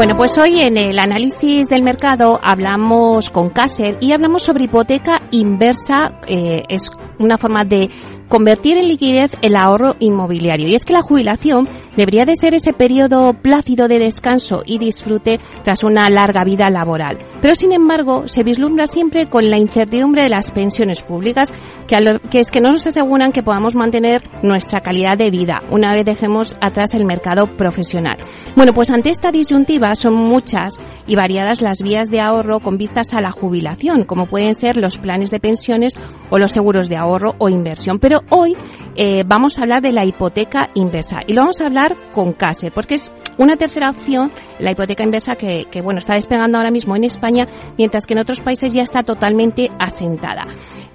Bueno, 0.00 0.16
pues 0.16 0.38
hoy 0.38 0.62
en 0.62 0.78
el 0.78 0.98
análisis 0.98 1.68
del 1.68 1.82
mercado 1.82 2.40
hablamos 2.42 3.28
con 3.28 3.50
Caser 3.50 3.98
y 4.00 4.12
hablamos 4.12 4.42
sobre 4.42 4.64
hipoteca 4.64 5.20
inversa. 5.30 6.18
Eh, 6.26 6.62
es 6.70 6.90
una 7.18 7.36
forma 7.36 7.66
de 7.66 7.90
convertir 8.30 8.78
en 8.78 8.88
liquidez 8.88 9.32
el 9.42 9.56
ahorro 9.56 9.96
inmobiliario. 9.98 10.68
Y 10.68 10.74
es 10.74 10.86
que 10.86 10.94
la 10.94 11.02
jubilación 11.02 11.68
debería 11.96 12.24
de 12.24 12.36
ser 12.36 12.54
ese 12.54 12.72
periodo 12.72 13.34
plácido 13.34 13.88
de 13.88 13.98
descanso 13.98 14.62
y 14.64 14.78
disfrute 14.78 15.38
tras 15.64 15.84
una 15.84 16.08
larga 16.08 16.44
vida 16.44 16.70
laboral. 16.70 17.18
Pero 17.42 17.54
sin 17.54 17.72
embargo, 17.72 18.26
se 18.28 18.44
vislumbra 18.44 18.86
siempre 18.86 19.26
con 19.26 19.50
la 19.50 19.58
incertidumbre 19.58 20.22
de 20.22 20.28
las 20.28 20.52
pensiones 20.52 21.02
públicas, 21.02 21.52
que, 21.86 21.98
que 22.30 22.40
es 22.40 22.50
que 22.50 22.60
no 22.60 22.72
nos 22.72 22.86
aseguran 22.86 23.32
que 23.32 23.42
podamos 23.42 23.74
mantener 23.74 24.22
nuestra 24.42 24.80
calidad 24.80 25.18
de 25.18 25.30
vida 25.30 25.62
una 25.70 25.92
vez 25.92 26.04
dejemos 26.04 26.56
atrás 26.60 26.94
el 26.94 27.04
mercado 27.04 27.56
profesional. 27.56 28.18
Bueno, 28.54 28.72
pues 28.72 28.90
ante 28.90 29.10
esta 29.10 29.32
disyuntiva 29.32 29.94
son 29.96 30.14
muchas 30.14 30.74
y 31.06 31.16
variadas 31.16 31.60
las 31.60 31.82
vías 31.82 32.08
de 32.08 32.20
ahorro 32.20 32.60
con 32.60 32.78
vistas 32.78 33.08
a 33.12 33.20
la 33.20 33.32
jubilación, 33.32 34.04
como 34.04 34.26
pueden 34.26 34.54
ser 34.54 34.76
los 34.76 34.98
planes 34.98 35.30
de 35.30 35.40
pensiones 35.40 35.94
o 36.30 36.38
los 36.38 36.52
seguros 36.52 36.88
de 36.88 36.96
ahorro 36.96 37.34
o 37.38 37.48
inversión. 37.48 37.98
Pero 37.98 38.19
hoy 38.30 38.56
eh, 38.96 39.24
vamos 39.26 39.58
a 39.58 39.62
hablar 39.62 39.82
de 39.82 39.92
la 39.92 40.04
hipoteca 40.04 40.70
inversa 40.74 41.20
y 41.26 41.32
lo 41.32 41.42
vamos 41.42 41.60
a 41.60 41.66
hablar 41.66 41.96
con 42.12 42.32
Case, 42.32 42.70
porque 42.70 42.94
es 42.94 43.10
una 43.38 43.56
tercera 43.56 43.90
opción, 43.90 44.30
la 44.58 44.72
hipoteca 44.72 45.02
inversa, 45.02 45.36
que, 45.36 45.66
bueno, 45.82 45.98
está 45.98 46.14
despegando 46.14 46.58
ahora 46.58 46.70
mismo 46.70 46.94
en 46.96 47.04
España, 47.04 47.46
mientras 47.78 48.06
que 48.06 48.14
en 48.14 48.20
otros 48.20 48.40
países 48.40 48.72
ya 48.72 48.82
está 48.82 49.02
totalmente 49.02 49.70
asentada. 49.78 50.46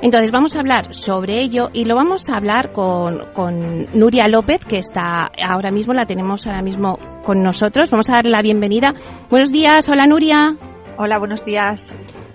Entonces 0.02 0.32
vamos 0.32 0.56
a 0.56 0.60
hablar 0.60 0.94
sobre 0.94 1.40
ello 1.40 1.70
y 1.74 1.86
lo 1.86 1.96
vamos 1.96 2.30
a 2.30 2.38
hablar 2.38 2.72
con, 2.72 3.24
con 3.34 3.88
Nuria 3.94 4.28
López, 4.28 4.64
que 4.66 4.78
está 4.78 5.32
ahora 5.44 5.72
mismo, 5.72 5.94
la 5.94 6.06
tenemos 6.06 6.46
ahora 6.46 6.62
mismo 6.62 7.00
con 7.24 7.42
nosotros. 7.42 7.90
Vamos 7.90 8.10
a 8.10 8.14
darle 8.14 8.32
la 8.32 8.42
bienvenida. 8.42 8.94
Buenos 9.30 9.52
días, 9.52 9.90
hola 9.90 10.06
Nuria. 10.06 10.56
Hola, 10.98 11.18
buenos 11.18 11.44
días. 11.44 11.94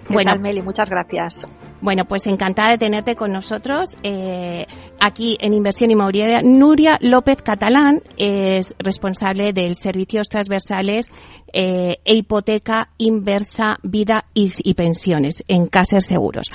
¿Qué 0.08 0.14
bueno, 0.14 0.32
tal, 0.32 0.40
Meli? 0.40 0.62
Muchas 0.62 0.88
gracias. 0.88 1.46
Bueno, 1.82 2.04
pues 2.04 2.26
encantada 2.26 2.72
de 2.72 2.78
tenerte 2.78 3.16
con 3.16 3.32
nosotros 3.32 3.96
eh, 4.02 4.66
aquí 5.00 5.38
en 5.40 5.54
Inversión 5.54 5.90
Inmobiliaria. 5.90 6.40
Nuria 6.42 6.98
López 7.00 7.40
Catalán 7.42 8.02
es 8.18 8.74
responsable 8.78 9.54
del 9.54 9.76
Servicios 9.76 10.28
Transversales 10.28 11.06
eh, 11.52 11.98
e 12.04 12.14
Hipoteca 12.14 12.90
Inversa 12.98 13.78
Vida 13.82 14.26
y, 14.34 14.74
Pensiones 14.74 15.42
en 15.48 15.66
Caser 15.66 16.02
Seguros. 16.02 16.46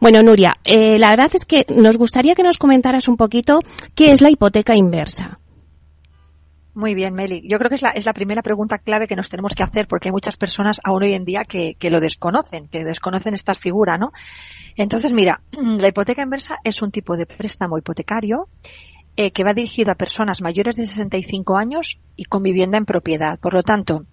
Bueno, 0.00 0.22
Nuria, 0.22 0.54
eh, 0.64 0.98
la 0.98 1.10
verdad 1.10 1.30
es 1.32 1.44
que 1.44 1.64
nos 1.68 1.96
gustaría 1.96 2.34
que 2.34 2.42
nos 2.42 2.58
comentaras 2.58 3.06
un 3.06 3.16
poquito 3.16 3.60
qué 3.94 4.10
es 4.10 4.20
la 4.20 4.30
hipoteca 4.30 4.76
inversa. 4.76 5.38
Muy 6.74 6.94
bien, 6.94 7.12
Meli. 7.12 7.42
Yo 7.46 7.58
creo 7.58 7.68
que 7.68 7.74
es 7.74 7.82
la, 7.82 7.90
es 7.90 8.06
la 8.06 8.14
primera 8.14 8.40
pregunta 8.40 8.78
clave 8.78 9.06
que 9.06 9.16
nos 9.16 9.28
tenemos 9.28 9.54
que 9.54 9.62
hacer 9.62 9.86
porque 9.86 10.08
hay 10.08 10.12
muchas 10.12 10.38
personas 10.38 10.80
aún 10.82 11.02
hoy 11.02 11.12
en 11.12 11.24
día 11.24 11.42
que, 11.46 11.74
que 11.78 11.90
lo 11.90 12.00
desconocen, 12.00 12.68
que 12.68 12.82
desconocen 12.82 13.34
esta 13.34 13.52
figura, 13.54 13.98
¿no? 13.98 14.12
Entonces, 14.76 15.12
mira, 15.12 15.42
la 15.52 15.88
hipoteca 15.88 16.22
inversa 16.22 16.56
es 16.64 16.80
un 16.80 16.90
tipo 16.90 17.16
de 17.16 17.26
préstamo 17.26 17.76
hipotecario 17.76 18.48
eh, 19.16 19.30
que 19.32 19.44
va 19.44 19.52
dirigido 19.52 19.92
a 19.92 19.96
personas 19.96 20.40
mayores 20.40 20.76
de 20.76 20.86
65 20.86 21.58
años 21.58 22.00
y 22.16 22.24
con 22.24 22.42
vivienda 22.42 22.78
en 22.78 22.86
propiedad. 22.86 23.38
Por 23.38 23.52
lo 23.52 23.62
tanto, 23.62 24.06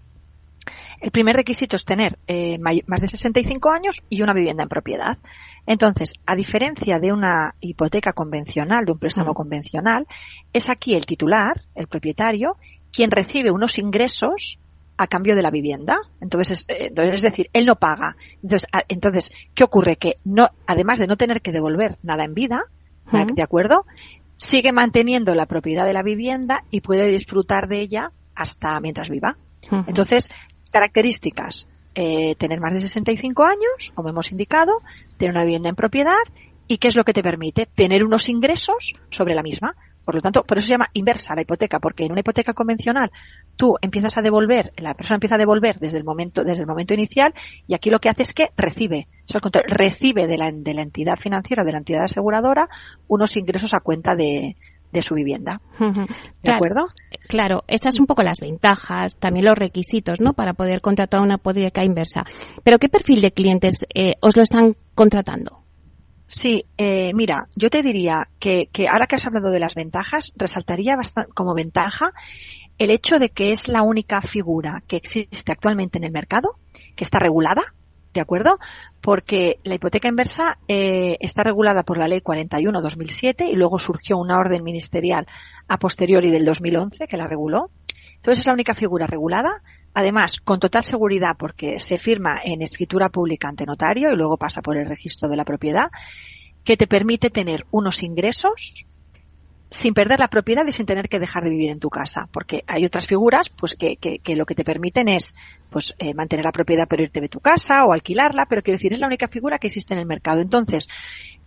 el 1.02 1.12
primer 1.12 1.36
requisito 1.36 1.76
es 1.76 1.86
tener 1.86 2.18
eh, 2.28 2.58
más 2.60 3.02
de 3.02 3.08
65 3.08 3.72
años 3.72 4.04
y 4.10 4.22
una 4.22 4.34
vivienda 4.34 4.64
en 4.64 4.70
propiedad. 4.70 5.18
Entonces, 5.66 6.14
a 6.26 6.36
diferencia 6.36 7.00
de 7.00 7.12
una 7.12 7.56
hipoteca 7.62 8.14
convencional, 8.14 8.86
de 8.86 8.92
un 8.92 9.00
préstamo 9.00 9.34
convencional, 9.34 10.08
es 10.52 10.70
aquí 10.70 10.96
el 10.96 11.06
titular, 11.06 11.62
el 11.76 11.88
propietario, 11.88 12.58
quien 12.92 13.12
recibe 13.12 13.52
unos 13.52 13.78
ingresos 13.78 14.60
a 14.98 15.08
cambio 15.08 15.36
de 15.36 15.42
la 15.42 15.52
vivienda. 15.52 15.98
Entonces, 16.20 16.66
es, 16.68 16.76
eh, 16.78 16.92
es 17.14 17.22
decir, 17.22 17.50
él 17.54 17.66
no 17.66 17.76
paga. 17.76 18.18
Entonces, 18.44 18.68
entonces, 18.90 19.32
¿qué 19.54 19.64
ocurre? 19.64 19.96
Que 19.96 20.18
no, 20.26 20.50
además 20.68 21.00
de 21.00 21.08
no 21.08 21.16
tener 21.16 21.42
que 21.42 21.54
devolver 21.54 21.98
nada 22.04 22.26
en 22.26 22.34
vida, 22.34 22.62
¿de 23.12 23.42
acuerdo? 23.42 23.86
Sigue 24.38 24.72
manteniendo 24.72 25.34
la 25.34 25.46
propiedad 25.46 25.86
de 25.86 25.94
la 25.94 26.04
vivienda 26.04 26.64
y 26.70 26.82
puede 26.82 27.08
disfrutar 27.08 27.68
de 27.68 27.80
ella 27.80 28.12
hasta 28.36 28.80
mientras 28.82 29.10
viva. 29.10 29.38
Entonces, 29.88 30.30
características. 30.72 31.68
Eh, 31.96 32.36
tener 32.36 32.62
más 32.62 32.74
de 32.74 32.82
65 32.82 33.44
años, 33.44 33.92
como 33.96 34.10
hemos 34.10 34.32
indicado, 34.32 34.80
tener 35.18 35.36
una 35.36 35.44
vivienda 35.44 35.70
en 35.70 35.76
propiedad 35.76 36.24
y 36.68 36.78
qué 36.78 36.88
es 36.88 36.96
lo 36.96 37.04
que 37.04 37.14
te 37.14 37.24
permite 37.24 37.66
tener 37.66 38.04
unos 38.04 38.30
ingresos 38.30 38.94
sobre 39.10 39.36
la 39.36 39.42
misma. 39.42 39.76
Por 40.06 40.16
lo 40.16 40.22
tanto, 40.22 40.44
por 40.44 40.58
eso 40.58 40.68
se 40.68 40.74
llama 40.74 40.90
inversa 40.94 41.36
la 41.36 41.42
hipoteca, 41.42 41.80
porque 41.80 42.06
en 42.06 42.12
una 42.12 42.22
hipoteca 42.22 42.54
convencional 42.54 43.12
tú 43.58 43.76
empiezas 43.82 44.18
a 44.18 44.22
devolver, 44.22 44.72
la 44.78 44.94
persona 44.94 45.18
empieza 45.18 45.36
a 45.36 45.40
devolver 45.40 45.78
desde 45.80 45.98
el 45.98 46.04
momento, 46.04 46.44
desde 46.44 46.62
el 46.62 46.68
momento 46.68 46.94
inicial 46.94 47.34
y 47.68 47.74
aquí 47.76 47.90
lo 47.90 48.00
que 48.00 48.10
hace 48.10 48.24
es 48.24 48.34
que 48.34 48.50
recibe, 48.56 49.08
al 49.34 49.42
contrario, 49.42 49.76
recibe 49.76 50.26
de 50.26 50.38
la, 50.38 50.52
de 50.52 50.74
la 50.74 50.84
entidad 50.84 51.18
financiera, 51.18 51.64
de 51.64 51.72
la 51.72 51.80
entidad 51.80 52.04
aseguradora, 52.04 52.70
unos 53.08 53.36
ingresos 53.36 53.74
a 53.74 53.82
cuenta 53.82 54.16
de, 54.16 54.56
de 54.92 55.02
su 55.02 55.16
vivienda. 55.16 55.62
¿De 56.42 56.52
acuerdo? 56.52 56.88
Claro, 57.28 57.64
esas 57.68 57.96
son 57.96 58.04
un 58.04 58.08
poco 58.08 58.24
las 58.24 58.40
ventajas, 58.40 59.18
también 59.18 59.46
los 59.46 59.58
requisitos, 59.58 60.20
¿no? 60.20 60.34
Para 60.34 60.54
poder 60.54 60.82
contratar 60.82 61.22
una 61.22 61.36
hipoteca 61.36 61.84
inversa. 61.84 62.26
Pero 62.64 62.80
¿qué 62.80 62.90
perfil 62.90 63.22
de 63.22 63.32
clientes 63.32 63.86
eh, 63.94 64.16
os 64.22 64.36
lo 64.36 64.44
están 64.44 64.76
contratando? 64.96 65.60
Sí, 66.28 66.66
eh, 66.78 67.12
mira, 67.16 67.48
yo 67.56 67.70
te 67.70 67.82
diría 67.82 68.28
que, 68.38 68.68
que, 68.72 68.88
ahora 68.88 69.08
que 69.08 69.16
has 69.16 69.26
hablado 69.26 69.50
de 69.50 69.60
las 69.60 69.74
ventajas, 69.74 70.32
resaltaría 70.36 70.96
bastante, 70.96 71.32
como 71.34 71.56
ventaja 71.56 72.14
el 72.78 72.92
hecho 72.92 73.18
de 73.18 73.30
que 73.30 73.52
es 73.52 73.68
la 73.68 73.82
única 73.82 74.22
figura 74.22 74.82
que 74.88 74.96
existe 74.96 75.52
actualmente 75.52 75.98
en 75.98 76.06
el 76.06 76.12
mercado, 76.12 76.56
que 76.96 77.04
está 77.04 77.20
regulada, 77.20 77.62
¿de 78.20 78.24
acuerdo? 78.24 78.60
Porque 79.00 79.60
la 79.64 79.76
hipoteca 79.76 80.10
inversa 80.10 80.58
eh, 80.68 81.16
está 81.22 81.42
regulada 81.42 81.84
por 81.84 81.98
la 81.98 82.10
Ley 82.10 82.20
41-2007 82.20 83.50
y 83.50 83.56
luego 83.56 83.80
surgió 83.80 84.18
una 84.18 84.38
orden 84.38 84.62
ministerial 84.62 85.26
a 85.70 85.78
posteriori 85.78 86.30
del 86.30 86.44
2011 86.44 87.08
que 87.08 87.16
la 87.16 87.28
reguló. 87.28 87.72
Entonces 88.18 88.40
es 88.42 88.48
la 88.48 88.54
única 88.54 88.74
figura 88.74 89.08
regulada, 89.08 89.62
Además, 89.94 90.40
con 90.40 90.60
total 90.60 90.84
seguridad, 90.84 91.36
porque 91.38 91.80
se 91.80 91.98
firma 91.98 92.40
en 92.44 92.62
escritura 92.62 93.10
pública 93.10 93.50
ante 93.50 93.66
notario 93.66 94.12
y 94.12 94.16
luego 94.16 94.38
pasa 94.38 94.62
por 94.62 94.78
el 94.78 94.88
registro 94.88 95.28
de 95.30 95.36
la 95.36 95.44
propiedad, 95.44 95.90
que 96.64 96.78
te 96.78 96.86
permite 96.86 97.32
tener 97.32 97.66
unos 97.72 98.04
ingresos 98.04 98.86
sin 99.70 99.94
perder 99.94 100.20
la 100.20 100.30
propiedad 100.30 100.64
y 100.68 100.72
sin 100.72 100.86
tener 100.86 101.10
que 101.10 101.20
dejar 101.20 101.44
de 101.44 101.52
vivir 101.52 101.72
en 101.72 101.80
tu 101.80 101.90
casa, 101.90 102.28
porque 102.32 102.64
hay 102.68 102.86
otras 102.86 103.06
figuras 103.06 103.50
pues 103.50 103.76
que, 103.76 103.98
que, 103.98 104.36
lo 104.36 104.46
que 104.46 104.56
te 104.56 104.64
permiten 104.64 105.08
es 105.08 105.36
pues 105.70 105.96
eh, 106.00 106.14
mantener 106.14 106.46
la 106.46 106.52
propiedad 106.52 106.88
pero 106.90 107.04
irte 107.04 107.22
de 107.22 107.30
tu 107.30 107.40
casa 107.40 107.84
o 107.86 107.94
alquilarla, 107.94 108.48
pero 108.48 108.64
quiero 108.64 108.78
decir 108.78 108.94
es 108.94 109.00
la 109.00 109.08
única 109.08 109.28
figura 109.28 109.60
que 109.60 109.68
existe 109.68 109.94
en 109.94 110.00
el 110.00 110.08
mercado. 110.08 110.42
Entonces, 110.42 110.88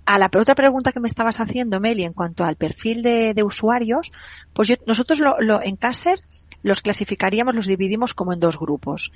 a 0.07 0.19
la 0.19 0.27
otra 0.27 0.55
pregunta 0.55 0.93
que 0.93 1.01
me 1.01 1.09
estabas 1.09 1.41
haciendo, 1.41 1.81
Meli, 1.81 2.05
en 2.05 2.13
cuanto 2.13 2.45
al 2.45 2.57
perfil 2.57 3.03
de, 3.03 3.33
de 3.35 3.43
usuarios, 3.43 4.13
pues 4.53 4.73
nosotros 4.87 5.21
lo, 5.21 5.41
lo, 5.41 5.63
en 5.63 5.77
Caser 5.77 6.21
los 6.63 6.81
clasificaríamos, 6.81 7.55
los 7.55 7.67
dividimos 7.67 8.15
como 8.15 8.33
en 8.33 8.41
dos 8.41 8.59
grupos. 8.59 9.11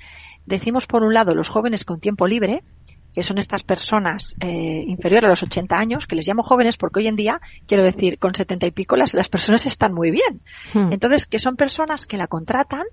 Decimos 0.45 0.85
por 0.85 1.03
un 1.03 1.13
lado 1.13 1.33
los 1.33 1.47
jóvenes 1.49 1.85
con 1.85 1.99
tiempo 1.99 2.27
libre, 2.27 2.61
que 3.17 3.23
son 3.23 3.39
estas 3.39 3.63
personas 3.63 4.35
eh, 4.41 4.83
inferiores 4.85 5.25
a 5.25 5.29
los 5.29 5.41
80 5.41 5.75
años, 5.75 6.05
que 6.05 6.15
les 6.15 6.27
llamo 6.27 6.43
jóvenes 6.43 6.77
porque 6.77 6.99
hoy 6.99 7.07
en 7.07 7.15
día, 7.15 7.41
quiero 7.65 7.83
decir, 7.83 8.19
con 8.19 8.35
70 8.35 8.67
y 8.67 8.69
pico 8.69 8.95
las, 8.95 9.15
las 9.15 9.27
personas 9.27 9.65
están 9.65 9.91
muy 9.95 10.11
bien. 10.11 10.41
Hmm. 10.71 10.93
Entonces, 10.93 11.25
que 11.25 11.39
son 11.39 11.55
personas 11.55 12.05
que 12.05 12.15
la 12.15 12.27
contratan 12.27 12.83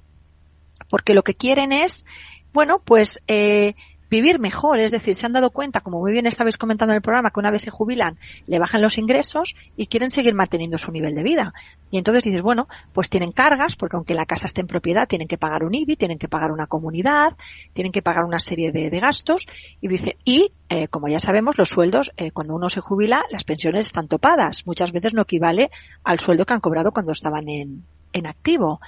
porque 0.88 1.12
lo 1.12 1.24
que 1.24 1.34
quieren 1.34 1.72
es, 1.72 2.06
bueno, 2.54 2.80
pues 2.82 3.22
eh, 3.26 3.74
vivir 4.10 4.38
mejor, 4.38 4.80
es 4.80 4.92
decir, 4.92 5.14
se 5.14 5.26
han 5.26 5.32
dado 5.32 5.50
cuenta, 5.50 5.80
como 5.80 6.00
muy 6.00 6.12
bien 6.12 6.26
estabais 6.26 6.58
comentando 6.58 6.92
en 6.92 6.96
el 6.96 7.02
programa, 7.02 7.30
que 7.30 7.40
una 7.40 7.50
vez 7.50 7.62
se 7.62 7.70
jubilan, 7.70 8.18
le 8.46 8.58
bajan 8.58 8.82
los 8.82 8.98
ingresos 8.98 9.54
y 9.76 9.86
quieren 9.86 10.10
seguir 10.10 10.34
manteniendo 10.34 10.78
su 10.78 10.92
nivel 10.92 11.14
de 11.14 11.22
vida. 11.22 11.52
Y 11.90 11.98
entonces 11.98 12.24
dices, 12.24 12.42
bueno, 12.42 12.68
pues 12.92 13.08
tienen 13.08 13.32
cargas, 13.32 13.76
porque 13.76 13.96
aunque 13.96 14.14
la 14.14 14.26
casa 14.26 14.46
esté 14.46 14.60
en 14.60 14.66
propiedad, 14.66 15.06
tienen 15.08 15.28
que 15.28 15.38
pagar 15.38 15.64
un 15.64 15.74
IBI, 15.74 15.96
tienen 15.96 16.18
que 16.18 16.28
pagar 16.28 16.50
una 16.50 16.66
comunidad, 16.66 17.36
tienen 17.72 17.92
que 17.92 18.02
pagar 18.02 18.24
una 18.24 18.40
serie 18.40 18.72
de, 18.72 18.90
gastos, 19.00 19.46
y 19.80 19.88
dice, 19.88 20.16
y 20.24 20.52
eh, 20.68 20.88
como 20.88 21.08
ya 21.08 21.18
sabemos, 21.18 21.58
los 21.58 21.68
sueldos, 21.68 22.12
eh, 22.16 22.30
cuando 22.30 22.54
uno 22.54 22.68
se 22.68 22.80
jubila, 22.80 23.22
las 23.30 23.44
pensiones 23.44 23.86
están 23.86 24.08
topadas. 24.08 24.66
Muchas 24.66 24.92
veces 24.92 25.14
no 25.14 25.22
equivale 25.22 25.70
al 26.04 26.18
sueldo 26.20 26.44
que 26.44 26.54
han 26.54 26.60
cobrado 26.60 26.92
cuando 26.92 27.12
estaban 27.12 27.48
en, 27.48 27.84
en 28.12 28.26
activo. 28.26 28.80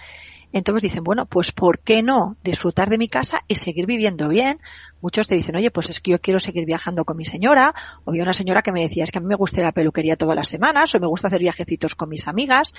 Entonces 0.56 0.84
dicen, 0.84 1.04
bueno, 1.04 1.26
pues 1.26 1.52
¿por 1.52 1.80
qué 1.80 2.02
no 2.02 2.38
disfrutar 2.42 2.88
de 2.88 2.96
mi 2.96 3.08
casa 3.08 3.40
y 3.46 3.56
seguir 3.56 3.84
viviendo 3.84 4.26
bien? 4.26 4.58
Muchos 5.02 5.26
te 5.26 5.34
dicen, 5.34 5.54
oye, 5.54 5.70
pues 5.70 5.90
es 5.90 6.00
que 6.00 6.12
yo 6.12 6.18
quiero 6.18 6.40
seguir 6.40 6.64
viajando 6.64 7.04
con 7.04 7.18
mi 7.18 7.26
señora, 7.26 7.74
o 8.06 8.10
había 8.10 8.22
una 8.22 8.32
señora 8.32 8.62
que 8.62 8.72
me 8.72 8.80
decía, 8.80 9.04
es 9.04 9.10
que 9.10 9.18
a 9.18 9.20
mí 9.20 9.26
me 9.26 9.34
gusta 9.34 9.60
la 9.60 9.72
peluquería 9.72 10.16
todas 10.16 10.34
las 10.34 10.48
semanas, 10.48 10.94
o 10.94 10.98
me 10.98 11.08
gusta 11.08 11.28
hacer 11.28 11.40
viajecitos 11.40 11.94
con 11.94 12.08
mis 12.08 12.26
amigas. 12.26 12.72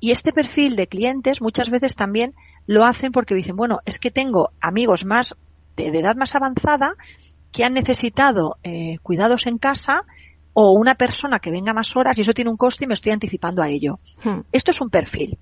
Y 0.00 0.10
este 0.10 0.32
perfil 0.32 0.74
de 0.74 0.86
clientes 0.86 1.42
muchas 1.42 1.68
veces 1.68 1.96
también 1.96 2.32
lo 2.64 2.86
hacen 2.86 3.12
porque 3.12 3.34
dicen, 3.34 3.56
bueno, 3.56 3.80
es 3.84 3.98
que 3.98 4.10
tengo 4.10 4.48
amigos 4.62 5.04
más 5.04 5.36
de, 5.76 5.88
edad 5.88 6.16
más 6.16 6.34
avanzada 6.34 6.94
que 7.52 7.62
han 7.62 7.74
necesitado 7.74 8.56
eh, 8.62 8.96
cuidados 9.02 9.46
en 9.46 9.58
casa 9.58 10.04
o 10.54 10.72
una 10.72 10.94
persona 10.94 11.40
que 11.40 11.50
venga 11.50 11.74
más 11.74 11.94
horas 11.94 12.16
y 12.16 12.22
eso 12.22 12.32
tiene 12.32 12.50
un 12.50 12.56
coste 12.56 12.86
y 12.86 12.88
me 12.88 12.94
estoy 12.94 13.12
anticipando 13.12 13.62
a 13.62 13.68
ello. 13.68 14.00
Hmm. 14.24 14.40
Esto 14.50 14.70
es 14.70 14.80
un 14.80 14.88
perfil. 14.88 15.36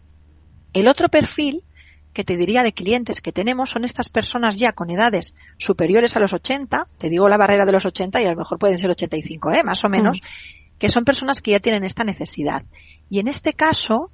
El 0.73 0.89
otro 0.89 1.09
perfil 1.09 1.65
que 2.13 2.25
te 2.25 2.37
diría 2.37 2.63
de 2.63 2.73
clientes 2.73 3.21
que 3.21 3.33
tenemos 3.33 3.71
son 3.71 3.85
estas 3.85 4.09
personas 4.09 4.59
ya 4.59 4.73
con 4.73 4.91
edades 4.91 5.35
superiores 5.59 6.17
a 6.17 6.21
los 6.21 6.33
80, 6.33 6.89
te 6.99 7.09
digo 7.09 7.29
la 7.29 7.37
barrera 7.37 7.65
de 7.65 7.73
los 7.73 7.87
80 7.87 8.21
y 8.21 8.27
a 8.27 8.31
lo 8.31 8.37
mejor 8.37 8.59
pueden 8.59 8.79
ser 8.79 8.91
85, 8.91 9.53
¿eh? 9.53 9.63
más 9.63 9.85
o 9.85 9.89
menos, 9.89 10.21
mm. 10.21 10.79
que 10.79 10.89
son 10.89 11.05
personas 11.05 11.41
que 11.41 11.53
ya 11.53 11.61
tienen 11.61 11.85
esta 11.85 12.05
necesidad. 12.05 12.65
Y 13.09 13.21
en 13.21 13.29
este 13.29 13.53
caso, 13.53 14.11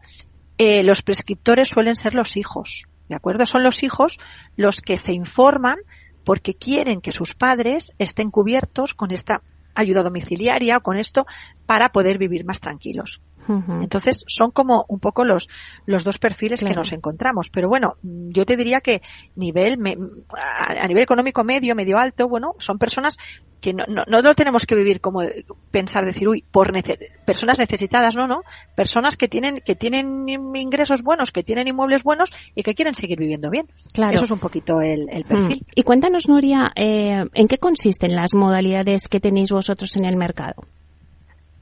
eh, 0.58 0.82
los 0.82 1.02
prescriptores 1.02 1.68
suelen 1.68 1.96
ser 1.96 2.14
los 2.14 2.36
hijos, 2.36 2.86
¿de 3.08 3.16
acuerdo? 3.16 3.46
Son 3.46 3.62
los 3.62 3.82
hijos 3.82 4.18
los 4.56 4.80
que 4.80 4.96
se 4.96 5.12
informan 5.12 5.76
porque 6.24 6.54
quieren 6.54 7.00
que 7.00 7.12
sus 7.12 7.34
padres 7.34 7.94
estén 7.98 8.30
cubiertos 8.30 8.94
con 8.94 9.10
esta 9.10 9.42
ayuda 9.74 10.02
domiciliaria 10.02 10.78
o 10.78 10.80
con 10.80 10.98
esto 10.98 11.26
para 11.66 11.90
poder 11.90 12.18
vivir 12.18 12.44
más 12.44 12.60
tranquilos. 12.60 13.20
Entonces 13.48 14.24
son 14.26 14.50
como 14.50 14.84
un 14.88 15.00
poco 15.00 15.24
los, 15.24 15.48
los 15.86 16.04
dos 16.04 16.18
perfiles 16.18 16.64
que 16.64 16.74
nos 16.74 16.92
encontramos. 16.92 17.50
Pero 17.50 17.68
bueno, 17.68 17.94
yo 18.02 18.44
te 18.44 18.56
diría 18.56 18.80
que 18.80 19.02
nivel, 19.34 19.78
a 20.36 20.86
nivel 20.86 21.02
económico 21.02 21.44
medio, 21.44 21.74
medio 21.74 21.98
alto, 21.98 22.28
bueno, 22.28 22.54
son 22.58 22.78
personas 22.78 23.18
que 23.60 23.72
no, 23.72 23.84
no, 23.88 24.04
no 24.06 24.20
lo 24.20 24.34
tenemos 24.34 24.66
que 24.66 24.74
vivir 24.74 25.00
como 25.00 25.20
pensar, 25.70 26.04
decir, 26.04 26.28
uy, 26.28 26.44
por 26.50 26.72
personas 27.24 27.58
necesitadas, 27.58 28.14
no, 28.16 28.26
no, 28.26 28.42
personas 28.74 29.16
que 29.16 29.28
tienen, 29.28 29.60
que 29.64 29.74
tienen 29.74 30.28
ingresos 30.28 31.02
buenos, 31.02 31.32
que 31.32 31.42
tienen 31.42 31.68
inmuebles 31.68 32.02
buenos 32.02 32.32
y 32.54 32.62
que 32.62 32.74
quieren 32.74 32.94
seguir 32.94 33.18
viviendo 33.18 33.50
bien. 33.50 33.66
Claro. 33.92 34.14
Eso 34.14 34.24
es 34.24 34.30
un 34.30 34.38
poquito 34.38 34.80
el, 34.80 35.08
el 35.10 35.24
perfil. 35.24 35.64
Y 35.74 35.82
cuéntanos, 35.82 36.28
Nuria, 36.28 36.72
eh, 36.76 37.24
¿en 37.34 37.48
qué 37.48 37.58
consisten 37.58 38.14
las 38.14 38.34
modalidades 38.34 39.08
que 39.08 39.20
tenéis 39.20 39.50
vosotros 39.50 39.96
en 39.96 40.04
el 40.04 40.16
mercado? 40.16 40.62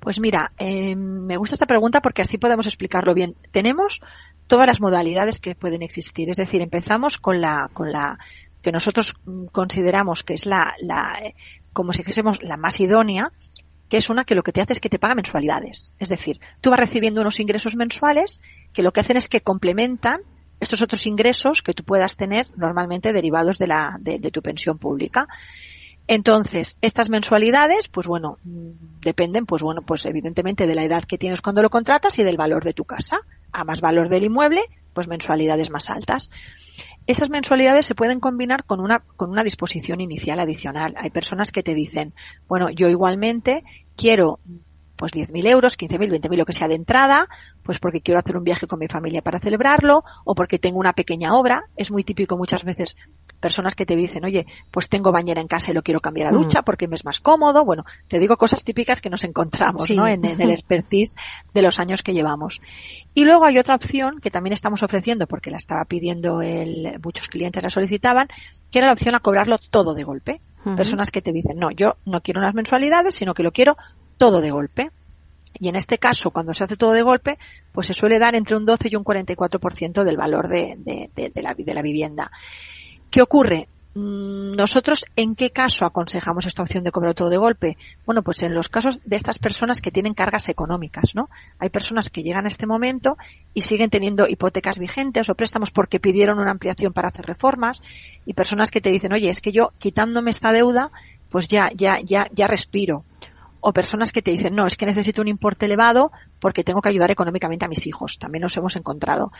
Pues 0.05 0.21
mira, 0.21 0.53
eh, 0.59 0.95
me 0.95 1.37
gusta 1.37 1.55
esta 1.55 1.65
pregunta 1.65 2.03
porque 2.03 2.21
así 2.21 2.37
podemos 2.37 2.67
explicarlo 2.67 3.15
bien. 3.15 3.37
Tenemos 3.53 4.03
todas 4.47 4.67
las 4.67 4.79
modalidades 4.79 5.41
que 5.41 5.55
pueden 5.55 5.83
existir. 5.83 6.29
Es 6.29 6.37
decir, 6.37 6.61
empezamos 6.61 7.17
con 7.17 7.41
la, 7.41 7.71
con 7.73 7.91
la 7.91 8.19
que 8.61 8.71
nosotros 8.71 9.15
consideramos 9.51 10.23
que 10.23 10.35
es 10.35 10.45
la, 10.45 10.75
la 10.79 11.19
como 11.73 11.93
si 11.93 12.01
dijésemos 12.01 12.43
la 12.43 12.59
más 12.59 12.81
idónea, 12.81 13.33
que 13.89 13.97
es 13.97 14.11
una 14.11 14.25
que 14.25 14.35
lo 14.35 14.43
que 14.43 14.53
te 14.53 14.61
hace 14.61 14.75
es 14.75 14.81
que 14.81 14.91
te 14.91 14.99
paga 14.99 15.15
mensualidades. 15.15 15.95
Es 15.99 16.11
decir, 16.11 16.39
tú 16.61 16.69
vas 16.69 16.81
recibiendo 16.81 17.23
unos 17.23 17.41
ingresos 17.41 17.75
mensuales 17.75 18.43
que 18.75 18.83
lo 18.83 18.93
que 18.93 19.01
hacen 19.01 19.17
es 19.17 19.31
que 19.31 19.41
complementan 19.41 20.21
estos 20.61 20.83
otros 20.83 21.07
ingresos 21.07 21.63
que 21.63 21.73
tú 21.73 21.83
puedas 21.83 22.19
tener 22.19 22.47
normalmente 22.59 23.15
derivados 23.15 23.57
de 23.57 23.69
la, 23.69 23.97
de 24.01 24.31
tu 24.31 24.43
pensión 24.43 24.77
pública. 24.77 25.29
Entonces, 26.07 26.77
estas 26.83 27.09
mensualidades, 27.09 27.89
pues 27.89 28.07
bueno, 28.07 28.39
dependen, 29.01 29.47
pues 29.47 29.63
bueno, 29.63 29.81
pues 29.83 30.05
evidentemente 30.05 30.67
de 30.67 30.75
la 30.75 30.85
edad 30.85 31.05
que 31.05 31.19
tienes 31.19 31.41
cuando 31.41 31.63
lo 31.63 31.71
contratas 31.71 32.19
y 32.19 32.23
del 32.23 32.37
valor 32.37 32.63
de 32.65 32.75
tu 32.75 32.85
casa. 32.85 33.21
A 33.53 33.65
más 33.65 33.81
valor 33.81 34.09
del 34.09 34.25
inmueble, 34.25 34.63
pues 34.93 35.09
mensualidades 35.09 35.71
más 35.71 35.89
altas. 35.89 36.31
Estas 37.07 37.31
mensualidades 37.31 37.87
se 37.87 37.95
pueden 37.95 38.19
combinar 38.19 38.65
con 38.65 38.81
una, 38.81 39.01
con 39.17 39.31
una 39.31 39.45
disposición 39.45 40.01
inicial 40.01 40.41
adicional. 40.41 40.95
Hay 40.97 41.11
personas 41.11 41.53
que 41.53 41.63
te 41.63 41.75
dicen, 41.75 42.15
bueno, 42.49 42.71
yo 42.71 42.89
igualmente 42.89 43.63
quiero 43.97 44.41
pues 44.97 45.13
10.000 45.13 45.49
euros, 45.49 45.77
15.000, 45.79 46.21
20.000, 46.21 46.37
lo 46.37 46.45
que 46.45 46.53
sea 46.53 46.69
de 46.69 46.75
entrada, 46.75 47.29
pues 47.63 47.79
porque 47.79 48.01
quiero 48.01 48.21
hacer 48.21 48.37
un 48.37 48.45
viaje 48.45 48.67
con 48.67 48.79
mi 48.79 48.87
familia 48.87 49.23
para 49.23 49.39
celebrarlo, 49.39 50.05
o 50.25 50.35
porque 50.35 50.59
tengo 50.59 50.79
una 50.79 50.93
pequeña 50.93 51.35
obra. 51.35 51.65
Es 51.77 51.91
muy 51.91 52.05
típico 52.05 52.37
muchas 52.37 52.65
veces 52.65 52.97
personas 53.41 53.75
que 53.75 53.87
te 53.87 53.97
dicen, 53.97 54.25
oye, 54.25 54.47
pues 54.71 54.89
tengo 54.89 55.13
bañera 55.13 55.41
en 55.41 55.49
casa 55.49 55.71
y 55.71 55.75
lo 55.75 55.83
quiero 55.83 56.01
cambiar 56.01 56.29
a 56.29 56.33
mm. 56.33 56.43
ducha 56.43 56.63
porque 56.63 56.89
me 56.89 56.95
es 56.95 57.05
más 57.05 57.21
cómodo. 57.21 57.65
Bueno, 57.65 57.85
te 58.09 58.19
digo 58.19 58.37
cosas 58.37 58.65
típicas 58.65 59.01
que 59.01 59.11
nos 59.11 59.25
encontramos, 59.25 59.91
¿no? 59.91 60.07
En, 60.07 60.25
en, 60.25 60.41
el 60.41 60.51
expertise 60.55 61.17
de 61.53 61.63
los 61.63 61.79
años 61.79 62.03
que 62.03 62.13
llevamos. 62.13 62.61
Y 63.15 63.25
luego 63.25 63.47
hay 63.47 63.59
otra 63.59 63.75
opción 63.75 64.21
que 64.21 64.31
también 64.31 64.53
estamos 64.53 64.83
ofreciendo 64.83 65.27
porque 65.27 65.51
la 65.51 65.57
estaba 65.57 65.85
pidiendo 65.85 66.41
el, 66.41 66.99
muchos 67.03 67.29
clientes 67.29 67.63
la 67.63 67.69
solicitaban, 67.69 68.29
que 68.71 68.79
era 68.79 68.89
la 68.89 68.93
opción 68.93 69.15
a 69.15 69.21
cobrarlo 69.21 69.59
todo 69.71 69.95
de 69.95 70.05
golpe. 70.05 70.41
Personas 70.77 71.11
que 71.11 71.21
te 71.21 71.31
dicen, 71.31 71.59
no, 71.59 71.71
yo 71.71 71.97
no 72.07 72.23
quiero 72.23 72.41
unas 72.41 72.55
mensualidades, 72.55 73.15
sino 73.15 73.35
que 73.35 73.43
lo 73.43 73.53
quiero 73.53 73.77
todo 74.17 74.41
de 74.41 74.51
golpe. 74.51 74.91
Y 75.59 75.69
en 75.69 75.77
este 75.77 75.99
caso, 75.99 76.31
cuando 76.31 76.53
se 76.53 76.65
hace 76.65 76.77
todo 76.77 76.93
de 76.93 77.03
golpe, 77.03 77.39
pues 77.73 77.87
se 77.87 77.95
suele 77.95 78.19
dar 78.19 78.35
entre 78.35 78.57
un 78.57 78.67
12 78.67 78.89
y 78.91 78.97
un 78.97 79.05
44% 79.05 80.03
del 80.03 80.17
valor 80.17 80.49
de, 80.49 80.77
de, 80.77 81.43
la, 81.43 81.55
de 81.55 81.75
la 81.75 81.83
vivienda. 81.83 82.31
¿Qué 83.11 83.23
ocurre? 83.23 83.69
Mm, 83.95 84.57
nosotros, 84.57 85.05
¿en 85.15 85.37
qué 85.37 85.51
caso 85.51 85.87
aconsejamos 85.87 86.47
esta 86.47 86.63
opción 86.63 86.83
de 86.83 86.91
cobrar 86.91 87.15
todo 87.15 87.31
de 87.31 87.37
golpe? 87.37 87.77
Bueno, 88.05 88.23
pues 88.23 88.43
en 88.43 88.53
los 88.53 88.69
casos 88.69 89.01
de 89.05 89.15
estas 89.15 89.39
personas 89.39 89.81
que 89.81 89.93
tienen 89.93 90.15
cargas 90.15 90.49
económicas, 90.49 91.15
¿no? 91.15 91.29
Hay 91.61 91.69
personas 91.69 92.11
que 92.11 92.25
llegan 92.25 92.45
a 92.45 92.49
este 92.49 92.67
momento 92.67 93.17
y 93.55 93.61
siguen 93.61 93.91
teniendo 93.91 94.27
hipotecas 94.27 94.81
vigentes 94.81 95.29
o 95.29 95.37
préstamos 95.37 95.71
porque 95.71 96.01
pidieron 96.01 96.41
una 96.41 96.51
ampliación 96.51 96.93
para 96.93 97.09
hacer 97.09 97.25
reformas 97.25 97.81
y 98.27 98.35
personas 98.35 98.73
que 98.73 98.81
te 98.81 98.91
dicen, 98.91 99.13
oye, 99.13 99.29
es 99.29 99.41
que 99.41 99.53
yo 99.53 99.71
quitándome 99.79 100.33
esta 100.33 100.53
deuda, 100.53 100.91
pues 101.31 101.47
ya, 101.47 101.69
ya, 101.73 101.95
ya, 102.03 102.27
ya 102.33 102.49
respiro. 102.49 103.05
O 103.67 103.73
personas 103.73 104.13
que 104.13 104.21
te 104.21 104.31
dicen, 104.31 104.55
no, 104.55 104.67
es 104.67 104.77
que 104.77 104.85
necesito 104.85 105.23
un 105.23 105.29
importe 105.29 105.65
elevado 105.65 106.13
porque 106.39 106.63
tengo 106.63 106.83
que 106.83 106.91
ayudar 106.91 107.11
económicamente 107.11 107.65
a 107.65 107.69
mis 107.69 107.87
hijos. 107.87 108.19
También 108.19 108.43
nos 108.43 108.55
hemos 108.59 108.77
encontrado. 108.77 109.33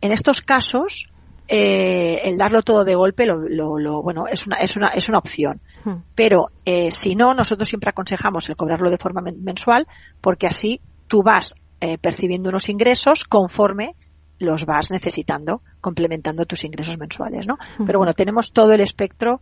En 0.00 0.10
estos 0.10 0.40
casos, 0.40 1.10
eh, 1.48 2.22
el 2.24 2.38
darlo 2.38 2.62
todo 2.62 2.84
de 2.84 2.94
golpe, 2.94 3.26
lo, 3.26 3.46
lo, 3.46 4.02
bueno, 4.02 4.24
es 4.26 4.46
una, 4.46 4.56
es 4.56 4.74
una, 4.74 4.88
es 4.88 5.10
una 5.10 5.18
opción. 5.18 5.60
Hmm. 5.84 5.96
Pero 6.14 6.46
eh, 6.64 6.90
si 6.90 7.14
no, 7.14 7.34
nosotros 7.34 7.68
siempre 7.68 7.90
aconsejamos 7.90 8.48
el 8.48 8.56
cobrarlo 8.56 8.88
de 8.88 8.96
forma 8.96 9.20
mensual, 9.20 9.86
porque 10.22 10.46
así 10.46 10.80
tú 11.06 11.22
vas 11.22 11.54
eh, 11.82 11.98
percibiendo 11.98 12.48
unos 12.48 12.70
ingresos 12.70 13.24
conforme 13.24 13.96
los 14.38 14.64
vas 14.64 14.90
necesitando, 14.90 15.60
complementando 15.82 16.46
tus 16.46 16.64
ingresos 16.64 16.96
mensuales, 16.96 17.46
¿no? 17.46 17.58
Pero 17.84 17.98
bueno, 17.98 18.14
tenemos 18.14 18.52
todo 18.52 18.72
el 18.72 18.80
espectro 18.80 19.40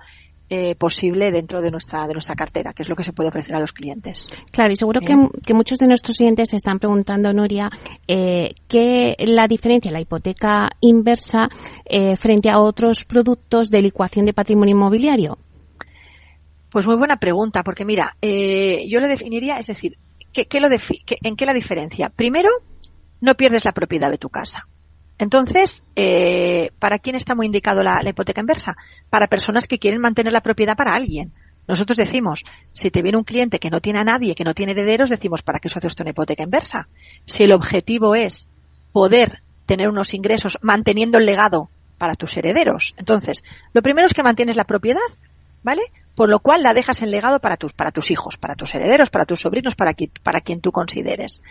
eh, 0.48 0.74
posible 0.76 1.32
dentro 1.32 1.60
de 1.60 1.70
nuestra 1.70 2.06
de 2.06 2.12
nuestra 2.12 2.34
cartera, 2.34 2.72
que 2.72 2.82
es 2.82 2.88
lo 2.88 2.96
que 2.96 3.04
se 3.04 3.12
puede 3.12 3.30
ofrecer 3.30 3.56
a 3.56 3.60
los 3.60 3.72
clientes. 3.72 4.28
Claro, 4.52 4.72
y 4.72 4.76
seguro 4.76 5.00
que, 5.00 5.16
que, 5.44 5.54
muchos 5.54 5.78
de 5.78 5.86
nuestros 5.86 6.16
clientes 6.16 6.50
se 6.50 6.56
están 6.56 6.78
preguntando, 6.78 7.32
Nuria, 7.32 7.70
eh, 8.06 8.54
qué 8.68 9.16
la 9.26 9.48
diferencia, 9.48 9.90
la 9.90 10.00
hipoteca 10.00 10.70
inversa 10.80 11.48
eh, 11.84 12.16
frente 12.16 12.48
a 12.50 12.60
otros 12.60 13.04
productos 13.04 13.70
de 13.70 13.82
licuación 13.82 14.24
de 14.24 14.32
patrimonio 14.32 14.76
inmobiliario. 14.76 15.38
Pues 16.70 16.86
muy 16.86 16.96
buena 16.96 17.16
pregunta, 17.16 17.62
porque 17.62 17.84
mira, 17.84 18.16
eh, 18.20 18.84
yo 18.88 19.00
lo 19.00 19.08
definiría, 19.08 19.56
es 19.56 19.66
decir, 19.66 19.96
¿qué, 20.32 20.44
qué 20.44 20.60
lo 20.60 20.68
¿en 20.68 21.36
qué 21.36 21.44
la 21.44 21.54
diferencia? 21.54 22.12
Primero, 22.14 22.50
no 23.20 23.34
pierdes 23.34 23.64
la 23.64 23.72
propiedad 23.72 24.10
de 24.10 24.18
tu 24.18 24.28
casa. 24.28 24.68
Entonces, 25.18 25.84
eh, 25.94 26.70
¿para 26.78 26.98
quién 26.98 27.16
está 27.16 27.34
muy 27.34 27.46
indicado 27.46 27.82
la, 27.82 28.00
hipoteca 28.06 28.40
inversa? 28.40 28.76
Para 29.08 29.28
personas 29.28 29.66
que 29.66 29.78
quieren 29.78 30.00
mantener 30.00 30.32
la 30.32 30.42
propiedad 30.42 30.76
para 30.76 30.94
alguien. 30.94 31.32
Nosotros 31.66 31.96
decimos, 31.96 32.44
si 32.72 32.90
te 32.90 33.02
viene 33.02 33.18
un 33.18 33.24
cliente 33.24 33.58
que 33.58 33.70
no 33.70 33.80
tiene 33.80 34.00
a 34.00 34.04
nadie, 34.04 34.34
que 34.34 34.44
no 34.44 34.54
tiene 34.54 34.72
herederos, 34.72 35.10
decimos, 35.10 35.42
¿para 35.42 35.58
qué 35.58 35.68
eso 35.68 35.78
hace 35.78 36.02
una 36.02 36.10
hipoteca 36.10 36.42
inversa? 36.42 36.88
Si 37.24 37.42
el 37.42 37.52
objetivo 37.52 38.14
es 38.14 38.48
poder 38.92 39.42
tener 39.64 39.88
unos 39.88 40.14
ingresos 40.14 40.58
manteniendo 40.62 41.18
el 41.18 41.26
legado 41.26 41.70
para 41.98 42.14
tus 42.14 42.36
herederos. 42.36 42.94
Entonces, 42.98 43.42
lo 43.72 43.82
primero 43.82 44.06
es 44.06 44.14
que 44.14 44.22
mantienes 44.22 44.56
la 44.56 44.64
propiedad, 44.64 45.00
¿vale? 45.62 45.82
Por 46.14 46.28
lo 46.28 46.38
cual 46.38 46.62
la 46.62 46.72
dejas 46.72 47.02
en 47.02 47.10
legado 47.10 47.40
para 47.40 47.56
tus, 47.56 47.72
para 47.72 47.90
tus 47.90 48.10
hijos, 48.10 48.36
para 48.36 48.54
tus 48.54 48.74
herederos, 48.74 49.10
para 49.10 49.24
tus 49.24 49.40
sobrinos, 49.40 49.74
para, 49.74 49.92
para 50.22 50.40
quien 50.40 50.60
tú 50.60 50.70
consideres. 50.70 51.42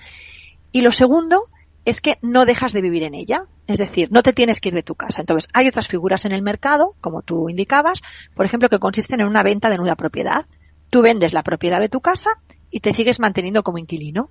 Y 0.72 0.82
lo 0.82 0.92
segundo 0.92 1.50
es 1.86 2.02
que 2.02 2.18
no 2.22 2.46
dejas 2.46 2.74
de 2.74 2.82
vivir 2.82 3.04
en 3.04 3.14
ella. 3.14 3.46
Es 3.68 3.78
decir, 3.78 4.12
no 4.12 4.24
te 4.24 4.34
tienes 4.34 4.60
que 4.60 4.70
ir 4.70 4.76
de 4.76 4.84
tu 4.84 4.96
casa. 4.96 5.22
Entonces, 5.22 5.50
hay 5.54 5.68
otras 5.68 5.88
figuras 5.88 6.26
en 6.26 6.34
el 6.34 6.42
mercado, 6.42 6.96
como 7.00 7.22
tú 7.22 7.50
indicabas, 7.50 8.02
por 8.36 8.46
ejemplo, 8.46 8.70
que 8.70 8.80
consisten 8.80 9.22
en 9.22 9.28
una 9.28 9.44
venta 9.44 9.70
de 9.70 9.78
nuda 9.78 9.96
propiedad. 9.96 10.46
Tú 10.90 11.02
vendes 11.02 11.34
la 11.34 11.44
propiedad 11.44 11.80
de 11.80 11.90
tu 11.90 12.02
casa 12.02 12.32
y 12.72 12.80
te 12.80 12.92
sigues 12.92 13.20
manteniendo 13.20 13.64
como 13.64 13.78
inquilino. 13.78 14.30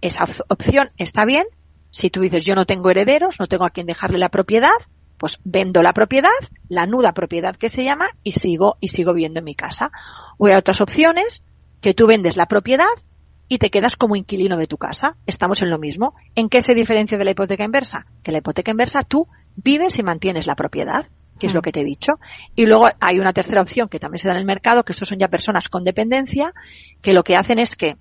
Esa 0.00 0.24
opción 0.48 0.90
está 0.96 1.24
bien. 1.24 1.44
Si 1.90 2.10
tú 2.10 2.20
dices, 2.20 2.44
yo 2.44 2.54
no 2.54 2.64
tengo 2.64 2.90
herederos, 2.90 3.38
no 3.38 3.46
tengo 3.46 3.66
a 3.66 3.70
quien 3.70 3.86
dejarle 3.86 4.18
la 4.18 4.28
propiedad, 4.28 4.70
pues 5.18 5.38
vendo 5.44 5.82
la 5.82 5.92
propiedad, 5.92 6.30
la 6.68 6.86
nuda 6.86 7.12
propiedad 7.12 7.56
que 7.56 7.68
se 7.68 7.84
llama, 7.84 8.06
y 8.22 8.32
sigo, 8.32 8.76
y 8.80 8.88
sigo 8.88 9.12
viviendo 9.12 9.38
en 9.38 9.44
mi 9.44 9.54
casa. 9.54 9.90
O 10.38 10.46
hay 10.46 10.54
otras 10.54 10.80
opciones, 10.80 11.42
que 11.80 11.94
tú 11.94 12.06
vendes 12.06 12.36
la 12.36 12.46
propiedad, 12.46 12.86
y 13.48 13.58
te 13.58 13.70
quedas 13.70 13.96
como 13.96 14.16
inquilino 14.16 14.56
de 14.56 14.66
tu 14.66 14.76
casa. 14.76 15.16
Estamos 15.26 15.62
en 15.62 15.70
lo 15.70 15.78
mismo. 15.78 16.14
¿En 16.34 16.48
qué 16.48 16.60
se 16.60 16.74
diferencia 16.74 17.18
de 17.18 17.24
la 17.24 17.32
hipoteca 17.32 17.64
inversa? 17.64 18.06
Que 18.22 18.32
la 18.32 18.38
hipoteca 18.38 18.70
inversa 18.70 19.02
tú 19.02 19.28
vives 19.56 19.98
y 19.98 20.02
mantienes 20.02 20.46
la 20.46 20.54
propiedad, 20.54 21.08
que 21.38 21.46
es 21.46 21.54
lo 21.54 21.60
mm. 21.60 21.62
que 21.62 21.72
te 21.72 21.80
he 21.80 21.84
dicho. 21.84 22.12
Y 22.54 22.66
luego 22.66 22.88
hay 23.00 23.18
una 23.18 23.32
tercera 23.32 23.60
opción 23.60 23.88
que 23.88 23.98
también 23.98 24.18
se 24.18 24.28
da 24.28 24.34
en 24.34 24.40
el 24.40 24.46
mercado, 24.46 24.82
que 24.82 24.92
estos 24.92 25.08
son 25.08 25.18
ya 25.18 25.28
personas 25.28 25.68
con 25.68 25.84
dependencia, 25.84 26.52
que 27.02 27.12
lo 27.12 27.22
que 27.22 27.36
hacen 27.36 27.58
es 27.58 27.76
que 27.76 27.96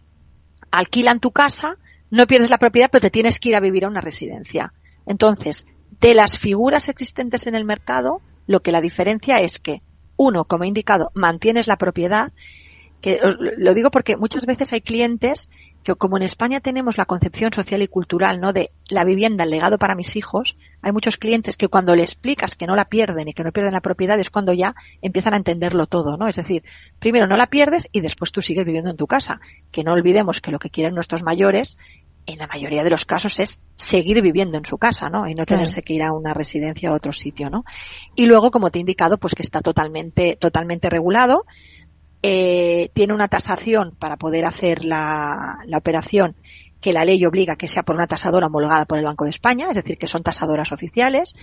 alquilan 0.71 1.19
tu 1.19 1.31
casa, 1.31 1.75
no 2.09 2.25
pierdes 2.25 2.49
la 2.49 2.57
propiedad, 2.57 2.89
pero 2.91 3.01
te 3.01 3.11
tienes 3.11 3.39
que 3.39 3.49
ir 3.49 3.55
a 3.55 3.61
vivir 3.61 3.85
a 3.85 3.89
una 3.89 4.01
residencia. 4.01 4.73
Entonces, 5.05 5.65
de 5.99 6.13
las 6.15 6.37
figuras 6.37 6.89
existentes 6.89 7.47
en 7.47 7.55
el 7.55 7.65
mercado, 7.65 8.21
lo 8.47 8.61
que 8.61 8.71
la 8.71 8.81
diferencia 8.81 9.37
es 9.37 9.59
que, 9.59 9.81
uno, 10.15 10.45
como 10.45 10.63
he 10.63 10.67
indicado, 10.67 11.11
mantienes 11.13 11.67
la 11.67 11.77
propiedad 11.77 12.31
que 13.03 13.19
lo 13.57 13.73
digo 13.73 13.91
porque 13.91 14.15
muchas 14.15 14.45
veces 14.45 14.71
hay 14.71 14.79
clientes 14.79 15.49
que 15.83 15.93
como 15.93 16.15
en 16.15 16.23
España 16.23 16.61
tenemos 16.61 16.97
la 16.97 17.03
concepción 17.03 17.51
social 17.51 17.81
y 17.81 17.89
cultural, 17.89 18.39
¿no? 18.39 18.53
De 18.53 18.71
la 18.89 19.03
vivienda, 19.03 19.43
el 19.43 19.49
legado 19.49 19.77
para 19.77 19.93
mis 19.93 20.15
hijos, 20.15 20.55
hay 20.81 20.93
muchos 20.93 21.17
clientes 21.17 21.57
que 21.57 21.67
cuando 21.67 21.93
le 21.95 22.03
explicas 22.03 22.55
que 22.55 22.65
no 22.65 22.77
la 22.77 22.85
pierden 22.85 23.27
y 23.27 23.33
que 23.33 23.43
no 23.43 23.51
pierden 23.51 23.73
la 23.73 23.81
propiedad 23.81 24.17
es 24.21 24.29
cuando 24.29 24.53
ya 24.53 24.73
empiezan 25.01 25.33
a 25.33 25.37
entenderlo 25.37 25.85
todo, 25.85 26.15
¿no? 26.15 26.29
Es 26.29 26.37
decir, 26.37 26.63
primero 26.99 27.27
no 27.27 27.35
la 27.35 27.47
pierdes 27.47 27.89
y 27.91 27.99
después 27.99 28.31
tú 28.31 28.41
sigues 28.41 28.65
viviendo 28.65 28.89
en 28.89 28.95
tu 28.95 29.05
casa. 29.05 29.41
Que 29.69 29.83
no 29.83 29.91
olvidemos 29.91 30.39
que 30.39 30.51
lo 30.51 30.59
que 30.59 30.69
quieren 30.69 30.95
nuestros 30.95 31.23
mayores 31.23 31.77
en 32.25 32.37
la 32.37 32.47
mayoría 32.47 32.85
de 32.85 32.89
los 32.89 33.03
casos 33.03 33.37
es 33.41 33.61
seguir 33.75 34.21
viviendo 34.21 34.57
en 34.57 34.63
su 34.63 34.77
casa, 34.77 35.09
¿no? 35.09 35.27
Y 35.27 35.35
no 35.35 35.45
tenerse 35.45 35.81
que 35.81 35.95
ir 35.95 36.03
a 36.03 36.13
una 36.13 36.33
residencia 36.33 36.89
o 36.89 36.93
a 36.93 36.95
otro 36.95 37.11
sitio, 37.11 37.49
¿no? 37.49 37.65
Y 38.15 38.27
luego, 38.27 38.49
como 38.49 38.69
te 38.69 38.79
he 38.79 38.81
indicado, 38.81 39.17
pues 39.17 39.35
que 39.35 39.41
está 39.41 39.59
totalmente, 39.59 40.37
totalmente 40.39 40.89
regulado 40.89 41.43
eh, 42.25 42.89
tiene 42.93 43.13
una 43.13 43.27
tasación 43.27 43.97
para 43.99 44.15
poder 44.15 44.45
hacer 44.45 44.85
la, 44.85 45.57
operación 45.75 46.37
que 46.79 46.93
la 46.93 47.03
ley 47.03 47.25
obliga 47.25 47.57
que 47.57 47.67
sea 47.67 47.83
por 47.83 47.97
una 47.97 48.07
tasadora 48.07 48.47
homologada 48.47 48.85
por 48.85 48.97
el 48.97 49.03
Banco 49.03 49.25
de 49.25 49.31
España, 49.31 49.67
es 49.69 49.75
decir, 49.75 49.97
que 49.97 50.07
son 50.07 50.23
tasadoras 50.23 50.71
oficiales. 50.71 51.35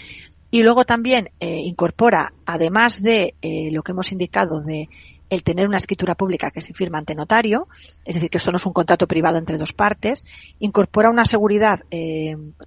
Y 0.51 0.63
luego 0.63 0.87
también 0.87 1.29
eh, 1.39 1.61
incorpora, 1.65 2.33
además 2.47 3.03
de 3.03 3.35
eh, 3.43 3.71
lo 3.71 3.83
que 3.83 3.93
hemos 3.93 4.11
indicado 4.11 4.63
de 4.63 4.89
el 5.29 5.45
tener 5.45 5.69
una 5.69 5.77
escritura 5.77 6.15
pública 6.15 6.51
que 6.51 6.63
se 6.63 6.73
firma 6.73 6.99
ante 6.99 7.15
notario, 7.15 7.69
es 8.05 8.15
decir, 8.15 8.31
que 8.31 8.39
esto 8.39 8.51
no 8.51 8.57
es 8.57 8.67
un 8.67 8.73
contrato 8.73 9.07
privado 9.07 9.37
entre 9.39 9.59
dos 9.59 9.73
partes, 9.75 10.25
incorpora 10.59 11.09
una 11.09 11.25
seguridad 11.25 11.79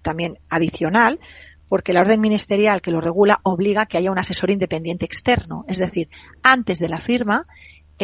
también 0.01 0.37
adicional, 0.49 1.19
porque 1.67 1.91
la 1.91 2.01
orden 2.01 2.21
ministerial 2.21 2.81
que 2.81 2.91
lo 2.91 3.01
regula 3.01 3.39
obliga 3.43 3.85
que 3.85 3.97
haya 3.97 4.11
un 4.11 4.19
asesor 4.19 4.49
independiente 4.49 5.03
externo, 5.03 5.65
es 5.67 5.79
decir, 5.79 6.07
antes 6.41 6.79
de 6.79 6.87
la 6.87 6.99
firma 7.01 7.47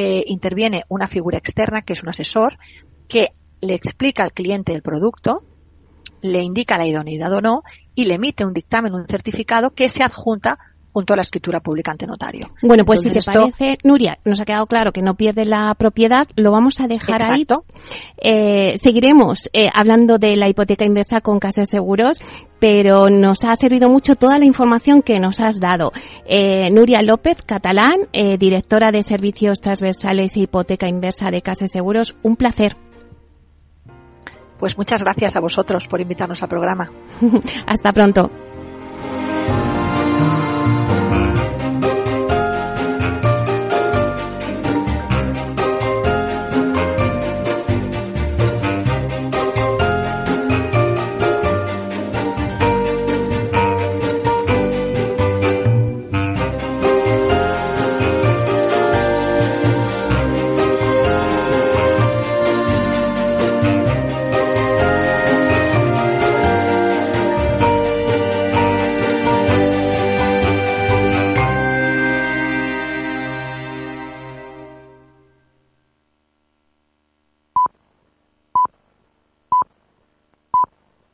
eh, 0.01 0.23
interviene 0.27 0.85
una 0.87 1.07
figura 1.07 1.37
externa 1.37 1.81
que 1.81 1.91
es 1.91 2.03
un 2.03 2.07
asesor 2.07 2.57
que 3.09 3.33
le 3.59 3.73
explica 3.73 4.23
al 4.23 4.31
cliente 4.31 4.73
el 4.73 4.81
producto, 4.81 5.43
le 6.21 6.41
indica 6.41 6.77
la 6.77 6.87
idoneidad 6.87 7.33
o 7.33 7.41
no 7.41 7.63
y 7.95 8.05
le 8.05 8.13
emite 8.13 8.45
un 8.45 8.53
dictamen, 8.53 8.93
un 8.93 9.07
certificado 9.07 9.71
que 9.71 9.89
se 9.89 10.01
adjunta 10.01 10.57
junto 10.91 11.13
a 11.13 11.17
la 11.17 11.21
escritura 11.21 11.59
pública 11.59 11.91
ante 11.91 12.07
notario. 12.07 12.49
Bueno, 12.61 12.85
pues 12.85 13.01
si 13.01 13.09
te 13.09 13.21
parece, 13.21 13.77
Nuria, 13.83 14.17
nos 14.25 14.39
ha 14.39 14.45
quedado 14.45 14.65
claro 14.65 14.91
que 14.91 15.01
no 15.01 15.15
pierde 15.15 15.45
la 15.45 15.73
propiedad, 15.75 16.27
lo 16.35 16.51
vamos 16.51 16.79
a 16.79 16.87
dejar 16.87 17.21
ahí. 17.21 17.45
Eh, 18.17 18.75
seguiremos 18.77 19.49
eh, 19.53 19.69
hablando 19.73 20.17
de 20.17 20.35
la 20.35 20.49
hipoteca 20.49 20.85
inversa 20.85 21.21
con 21.21 21.39
Casas 21.39 21.69
Seguros, 21.69 22.19
pero 22.59 23.09
nos 23.09 23.43
ha 23.43 23.55
servido 23.55 23.89
mucho 23.89 24.15
toda 24.15 24.39
la 24.39 24.45
información 24.45 25.01
que 25.01 25.19
nos 25.19 25.39
has 25.39 25.59
dado. 25.59 25.91
Eh, 26.25 26.69
Nuria 26.71 27.01
López, 27.01 27.41
catalán, 27.45 27.95
directora 28.11 28.91
de 28.91 29.03
Servicios 29.03 29.61
Transversales 29.61 30.35
e 30.35 30.41
Hipoteca 30.41 30.87
Inversa 30.87 31.31
de 31.31 31.41
Casas 31.41 31.71
Seguros, 31.71 32.15
un 32.23 32.35
placer. 32.35 32.75
Pues 34.59 34.77
muchas 34.77 35.01
gracias 35.01 35.37
a 35.37 35.39
vosotros 35.39 35.87
por 35.87 36.01
invitarnos 36.01 36.43
al 36.43 36.49
programa. 36.49 36.91
Hasta 37.65 37.93
pronto. 37.93 38.29